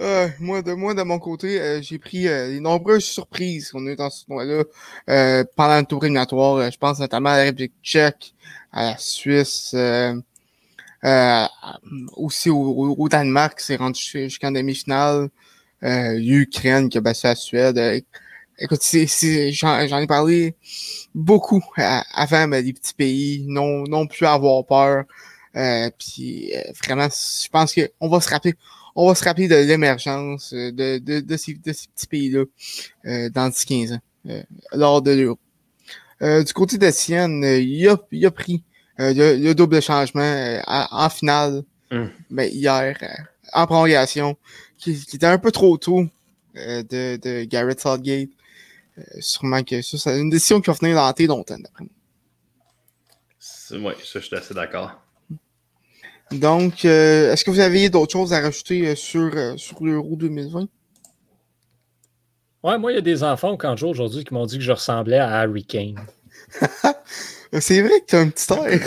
Euh, 0.00 0.28
moi, 0.38 0.62
de, 0.62 0.72
moi, 0.72 0.94
de 0.94 1.02
mon 1.02 1.18
côté, 1.18 1.60
euh, 1.60 1.82
j'ai 1.82 1.98
pris 1.98 2.26
euh, 2.26 2.48
les 2.48 2.60
nombreuses 2.60 3.04
surprises 3.04 3.70
qu'on 3.70 3.86
a 3.86 3.90
eu 3.90 3.96
dans 3.96 4.08
ce 4.08 4.24
tournoi-là 4.24 4.64
euh, 5.10 5.44
pendant 5.56 5.78
le 5.78 5.84
tour 5.84 6.02
éliminatoire. 6.02 6.70
Je 6.70 6.78
pense 6.78 7.00
notamment 7.00 7.28
à 7.28 7.36
la 7.36 7.42
République 7.44 7.74
tchèque, 7.82 8.32
à 8.72 8.92
la 8.92 8.96
Suisse, 8.96 9.74
aussi 12.16 12.48
au, 12.48 12.56
au- 12.56 12.94
au 12.98 13.08
Danemark 13.10 13.58
qui 13.58 13.64
s'est 13.66 13.76
rendu 13.76 14.00
jusqu- 14.00 14.24
jusqu'en 14.24 14.52
demi-finale. 14.52 15.28
L'Ukraine 15.82 16.88
qui 16.88 16.96
a 16.96 17.02
battu 17.02 17.26
la 17.26 17.34
Suède. 17.34 18.02
Euh, 18.60 18.64
écoute, 18.64 18.80
c'est, 18.82 19.06
c'est- 19.06 19.52
j'en, 19.52 19.86
j'en 19.86 19.98
ai 19.98 20.06
parlé 20.06 20.54
beaucoup 21.14 21.62
à- 21.76 22.04
avant, 22.14 22.46
mais 22.46 22.62
les 22.62 22.72
petits 22.72 22.94
pays, 22.94 23.44
non, 23.48 23.84
non 23.84 24.06
plus 24.06 24.26
à 24.26 24.32
avoir 24.34 24.64
peur. 24.64 25.04
Euh, 25.56 25.90
puis 25.98 26.52
euh, 26.54 26.62
vraiment, 26.84 27.08
je 27.08 27.48
pense 27.48 27.74
qu'on 27.74 28.08
va 28.08 28.20
se 28.20 28.28
rappeler 28.30 28.54
on 28.96 29.06
va 29.08 29.14
se 29.14 29.24
rappeler 29.24 29.46
de 29.48 29.54
l'émergence 29.56 30.52
euh, 30.52 30.72
de, 30.72 30.98
de, 30.98 31.20
de, 31.20 31.36
ces, 31.36 31.54
de 31.54 31.72
ces 31.72 31.86
petits 31.88 32.06
pays-là 32.08 32.44
euh, 33.06 33.30
dans 33.30 33.48
10-15 33.50 33.94
ans, 33.94 34.00
euh, 34.28 34.42
lors 34.72 35.00
de 35.00 35.12
l'Euro. 35.12 35.38
Euh, 36.22 36.42
du 36.44 36.52
côté 36.52 36.76
de 36.76 36.90
Sienne, 36.90 37.42
euh, 37.44 37.60
il, 37.60 37.88
a, 37.88 37.96
il 38.12 38.26
a 38.26 38.30
pris 38.32 38.62
euh, 38.98 39.14
le, 39.14 39.36
le 39.42 39.54
double 39.54 39.80
changement 39.80 40.20
euh, 40.22 40.60
en, 40.66 41.08
finale, 41.08 41.62
Mm. 41.92 42.04
ben, 42.30 42.48
hier, 42.52 42.96
euh, 43.02 43.06
en 43.52 43.66
prolongation, 43.66 44.36
qui, 44.78 44.94
qui 45.04 45.16
était 45.16 45.26
un 45.26 45.38
peu 45.38 45.50
trop 45.50 45.76
tôt 45.76 46.04
euh, 46.56 46.82
de, 46.84 47.16
de 47.16 47.44
Garrett 47.44 47.80
Southgate. 47.80 48.28
Euh, 49.00 49.20
sûrement 49.20 49.62
que 49.62 49.82
ça, 49.82 49.98
c'est 49.98 50.20
une 50.20 50.30
décision 50.30 50.60
qui 50.60 50.70
va 50.70 50.74
venir 50.74 50.96
dans 50.96 51.36
longtemps, 51.36 51.58
d'après 51.58 51.84
moi. 51.84 51.92
C'est- 53.38 53.78
Ouais, 53.78 53.94
ça, 54.04 54.20
je 54.20 54.26
suis 54.26 54.36
assez 54.36 54.54
d'accord. 54.54 55.00
Donc, 56.32 56.84
euh, 56.84 57.32
est-ce 57.32 57.44
que 57.44 57.50
vous 57.50 57.60
avez 57.60 57.88
d'autres 57.88 58.12
choses 58.12 58.32
à 58.32 58.40
rajouter 58.40 58.88
euh, 58.88 58.94
sur, 58.94 59.30
euh, 59.34 59.56
sur 59.56 59.84
l'Euro 59.84 60.14
2020? 60.16 60.68
Ouais, 62.62 62.78
moi, 62.78 62.92
il 62.92 62.96
y 62.96 62.98
a 62.98 63.02
des 63.02 63.24
enfants 63.24 63.50
au 63.50 63.56
camp 63.56 63.72
de 63.72 63.78
jour 63.78 63.90
aujourd'hui 63.90 64.22
qui 64.24 64.34
m'ont 64.34 64.46
dit 64.46 64.58
que 64.58 64.64
je 64.64 64.70
ressemblais 64.72 65.18
à 65.18 65.40
Harry 65.40 65.64
Kane. 65.64 65.98
C'est 67.58 67.80
vrai 67.82 68.00
que 68.00 68.06
tu 68.06 68.16
as 68.16 68.20
un 68.20 68.28
petit 68.28 68.52
air. 68.52 68.80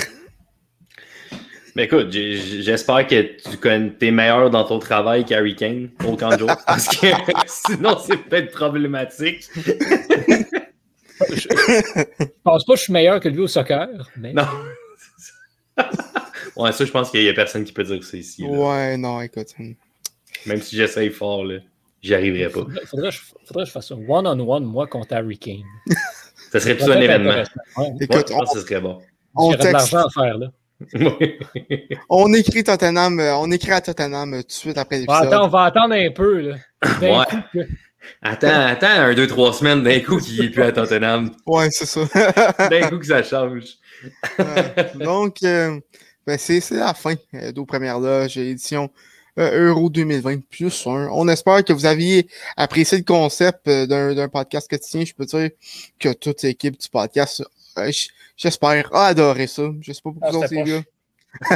Mais 1.75 1.85
écoute, 1.85 2.11
j'espère 2.11 3.07
que 3.07 3.21
tu 3.49 3.57
connais, 3.57 3.91
es 4.01 4.11
meilleur 4.11 4.51
dans 4.51 4.63
ton 4.63 4.77
travail 4.77 5.25
qu'Harry 5.25 5.55
Kane 5.55 5.89
au 6.05 6.15
camp 6.15 6.29
de 6.29 6.39
jour, 6.39 6.51
parce 6.67 6.87
que 6.87 7.07
sinon, 7.47 7.97
c'est 7.97 8.17
peut-être 8.17 8.51
problématique. 8.51 9.49
Je, 9.55 9.65
je 11.29 12.25
pense 12.43 12.65
pas 12.65 12.73
que 12.73 12.77
je 12.77 12.83
suis 12.83 12.93
meilleur 12.93 13.19
que 13.19 13.29
lui 13.29 13.39
au 13.39 13.47
soccer, 13.47 13.87
mais 14.17 14.33
Non. 14.33 14.45
ouais, 16.57 16.71
ça, 16.71 16.85
je 16.85 16.91
pense 16.91 17.09
qu'il 17.09 17.23
y 17.23 17.29
a 17.29 17.33
personne 17.33 17.63
qui 17.63 17.71
peut 17.71 17.83
dire 17.83 18.03
ça 18.03 18.17
ici. 18.17 18.43
là. 18.43 18.49
Ouais, 18.49 18.97
non, 18.97 19.21
écoute. 19.21 19.53
Même 20.45 20.61
si 20.61 20.75
j'essaye 20.75 21.09
fort, 21.09 21.43
là, 21.43 21.59
j'y 22.03 22.13
arriverai 22.13 22.49
pas. 22.49 22.59
faudrait, 22.59 22.85
faudrait 22.85 23.09
que 23.09 23.15
je, 23.15 23.21
faudrait 23.45 23.63
que 23.63 23.67
je 23.67 23.71
fasse 23.71 23.87
ça 23.87 23.95
one-on-one, 23.95 24.65
moi, 24.65 24.85
contre 24.85 25.13
Harry 25.13 25.39
Kane. 25.39 25.63
Ça 26.51 26.59
serait 26.59 26.75
plus 26.75 26.91
un 26.91 27.01
événement. 27.01 27.31
Ouais. 27.31 27.43
Ouais, 27.77 27.93
Écoute, 28.01 28.27
je 28.29 28.33
pense 28.33 28.53
que 28.53 28.59
ce 28.59 28.67
serait 28.67 28.79
bon. 28.79 29.01
on, 29.33 29.51
texte, 29.53 29.71
l'argent 29.71 30.05
à 30.05 30.09
faire, 30.11 30.37
là. 30.37 30.51
On 32.09 32.33
écrit 32.33 32.63
Tottenham, 32.63 33.19
euh, 33.19 33.35
on 33.37 33.51
écrit 33.51 33.71
à 33.71 33.81
Tottenham 33.81 34.33
euh, 34.33 34.41
tout 34.41 34.47
de 34.47 34.51
suite 34.51 34.77
après 34.77 35.03
Bon, 35.05 35.13
l'épisode. 35.13 35.33
attends, 35.33 35.45
on 35.45 35.49
va 35.49 35.63
attendre 35.63 35.93
un 35.95 36.11
peu, 36.11 36.39
là. 36.41 36.55
D'un 37.01 37.19
Ouais. 37.19 37.25
coup, 37.29 37.37
que- 37.53 37.59
Attends, 38.21 38.47
attends, 38.67 38.87
un, 38.87 39.13
deux, 39.13 39.27
trois 39.27 39.53
semaines, 39.53 39.81
d'un 39.81 39.99
coup, 40.01 40.17
qu'il 40.17 40.43
est 40.43 40.49
plus 40.49 40.63
à 40.63 40.71
Tottenham. 40.73 41.31
Ouais, 41.47 41.69
c'est 41.71 41.85
ça. 41.85 42.01
D'un 42.69 42.89
coup, 42.89 42.99
que 42.99 43.05
ça 43.05 43.23
change. 43.23 43.63
Ouais. 44.37 44.91
Donc, 45.05 45.37
euh, 45.43 45.79
ben 46.27 46.37
c'est 46.37 46.59
c'est 46.59 46.75
la 46.75 46.93
fin 46.93 47.15
euh, 47.35 47.53
d'aux 47.53 47.65
premières 47.65 47.99
loges, 47.99 48.37
édition 48.37 48.89
euh, 49.39 49.67
Euro 49.69 49.89
2020 49.89 50.41
plus 50.49 50.85
1. 50.85 51.07
On 51.13 51.27
espère 51.29 51.63
que 51.63 51.71
vous 51.71 51.85
aviez 51.85 52.27
apprécié 52.57 52.97
le 52.97 53.03
concept 53.05 53.67
euh, 53.69 53.85
d'un 53.87 54.13
d'un 54.13 54.27
podcast 54.27 54.69
quotidien. 54.69 55.05
Je 55.05 55.13
peux 55.13 55.25
dire 55.25 55.49
que 55.97 56.11
toute 56.13 56.41
l'équipe 56.43 56.77
du 56.77 56.89
podcast, 56.89 57.41
euh, 57.77 57.89
j'espère, 58.35 58.93
a 58.93 59.07
adoré 59.07 59.47
ça. 59.47 59.63
Je 59.81 59.93
sais 59.93 60.01
pas 60.03 60.11
pour 60.11 60.19
Ah, 60.21 60.31
vous 60.31 60.37
autres, 60.37 60.53
les 60.53 60.63
gars. 60.63 60.83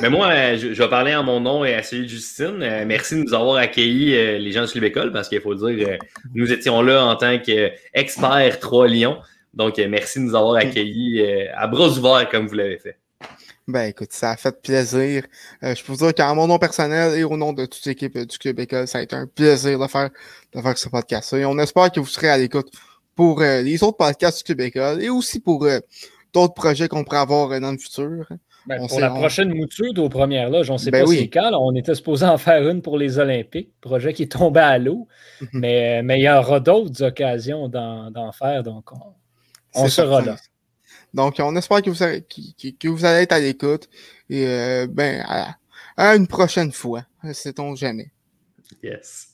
Mais 0.00 0.10
moi, 0.10 0.28
euh, 0.28 0.56
je, 0.56 0.72
je 0.72 0.82
vais 0.82 0.88
parler 0.88 1.14
en 1.14 1.24
mon 1.24 1.40
nom 1.40 1.64
et 1.64 1.74
à 1.74 1.82
celui 1.82 2.04
de 2.04 2.08
Justine. 2.08 2.62
Euh, 2.62 2.84
merci 2.86 3.16
de 3.16 3.24
nous 3.24 3.34
avoir 3.34 3.56
accueillis, 3.56 4.14
euh, 4.14 4.38
les 4.38 4.52
gens 4.52 4.62
de 4.62 4.70
Club 4.70 4.84
École, 4.84 5.12
parce 5.12 5.28
qu'il 5.28 5.40
faut 5.40 5.54
le 5.54 5.74
dire, 5.74 5.88
euh, 5.88 5.96
nous 6.34 6.52
étions 6.52 6.80
là 6.82 7.04
en 7.04 7.16
tant 7.16 7.38
qu'experts 7.40 8.60
3 8.60 8.88
Lions. 8.88 9.18
Donc, 9.54 9.78
euh, 9.78 9.88
merci 9.88 10.20
de 10.20 10.24
nous 10.24 10.36
avoir 10.36 10.56
accueillis 10.56 11.20
euh, 11.20 11.46
à 11.56 11.66
bras 11.66 11.88
ouverts 11.88 12.28
comme 12.30 12.46
vous 12.46 12.54
l'avez 12.54 12.78
fait. 12.78 12.96
Ben 13.66 13.84
écoute, 13.86 14.12
ça 14.12 14.30
a 14.30 14.36
fait 14.36 14.62
plaisir. 14.62 15.24
Euh, 15.62 15.74
je 15.74 15.84
peux 15.84 15.92
vous 15.92 15.98
dire 15.98 16.14
qu'en 16.14 16.34
mon 16.34 16.46
nom 16.46 16.58
personnel 16.58 17.18
et 17.18 17.24
au 17.24 17.36
nom 17.36 17.52
de 17.52 17.66
toute 17.66 17.84
l'équipe 17.84 18.16
du 18.16 18.38
Club 18.38 18.60
École, 18.60 18.88
ça 18.88 18.98
a 18.98 19.02
été 19.02 19.14
un 19.14 19.26
plaisir 19.26 19.78
de 19.78 19.86
faire, 19.86 20.08
de 20.54 20.62
faire 20.62 20.78
ce 20.78 20.88
podcast 20.88 21.34
Et 21.34 21.44
on 21.44 21.58
espère 21.58 21.92
que 21.92 22.00
vous 22.00 22.06
serez 22.06 22.30
à 22.30 22.38
l'écoute 22.38 22.70
pour 23.18 23.42
euh, 23.42 23.62
les 23.62 23.82
autres 23.82 23.96
podcasts 23.96 24.48
du 24.52 24.62
École 24.62 25.02
et 25.02 25.10
aussi 25.10 25.40
pour 25.40 25.64
euh, 25.64 25.80
d'autres 26.32 26.54
projets 26.54 26.86
qu'on 26.86 27.02
pourrait 27.02 27.18
avoir 27.18 27.50
euh, 27.50 27.58
dans 27.58 27.72
le 27.72 27.76
futur. 27.78 28.28
Ben, 28.64 28.78
On 28.80 28.86
pour 28.86 29.00
la 29.00 29.12
on- 29.12 29.18
prochaine 29.18 29.52
mouture 29.52 29.92
aux 29.98 30.08
premières 30.08 30.50
loges, 30.50 30.70
on 30.70 30.74
ne 30.74 30.78
sait 30.78 30.92
Ben 30.92 31.02
pas 31.02 31.10
oui. 31.10 31.18
c'est 31.22 31.28
quand. 31.28 31.50
là. 31.50 31.58
On 31.58 31.74
était 31.74 31.96
supposé 31.96 32.24
en 32.26 32.38
faire 32.38 32.68
une 32.68 32.80
pour 32.80 32.96
les 32.96 33.18
Olympiques, 33.18 33.72
projet 33.80 34.12
qui 34.12 34.22
est 34.22 34.30
tombé 34.30 34.60
à 34.60 34.78
l'eau. 34.78 35.08
Mhm. 35.40 35.48
mais, 35.54 36.02
mais 36.04 36.20
il 36.20 36.22
y 36.22 36.30
aura 36.30 36.60
d'autres 36.60 37.02
occasions 37.02 37.68
d'en 37.68 38.12
d'en 38.12 38.30
faire, 38.30 38.62
donc 38.62 38.92
on, 39.74 39.88
sera 39.88 40.20
certain. 40.20 40.24
là. 40.32 40.36
Donc, 41.12 41.34
on 41.40 41.56
espère 41.56 41.82
que 41.82 41.90
vous, 41.90 42.02
allez- 42.04 42.22
qui- 42.22 42.54
qui- 42.54 42.76
que 42.76 42.86
vous 42.86 43.04
allez 43.04 43.22
être 43.24 43.32
à 43.32 43.40
l'écoute. 43.40 43.88
Et 44.30 44.46
euh, 44.46 44.86
ben, 44.88 45.24
à, 45.26 45.56
à 45.96 46.14
une 46.14 46.28
prochaine 46.28 46.70
fois. 46.70 47.02
Sait-on 47.32 47.74
jamais. 47.74 48.12
Yes. 48.80 49.30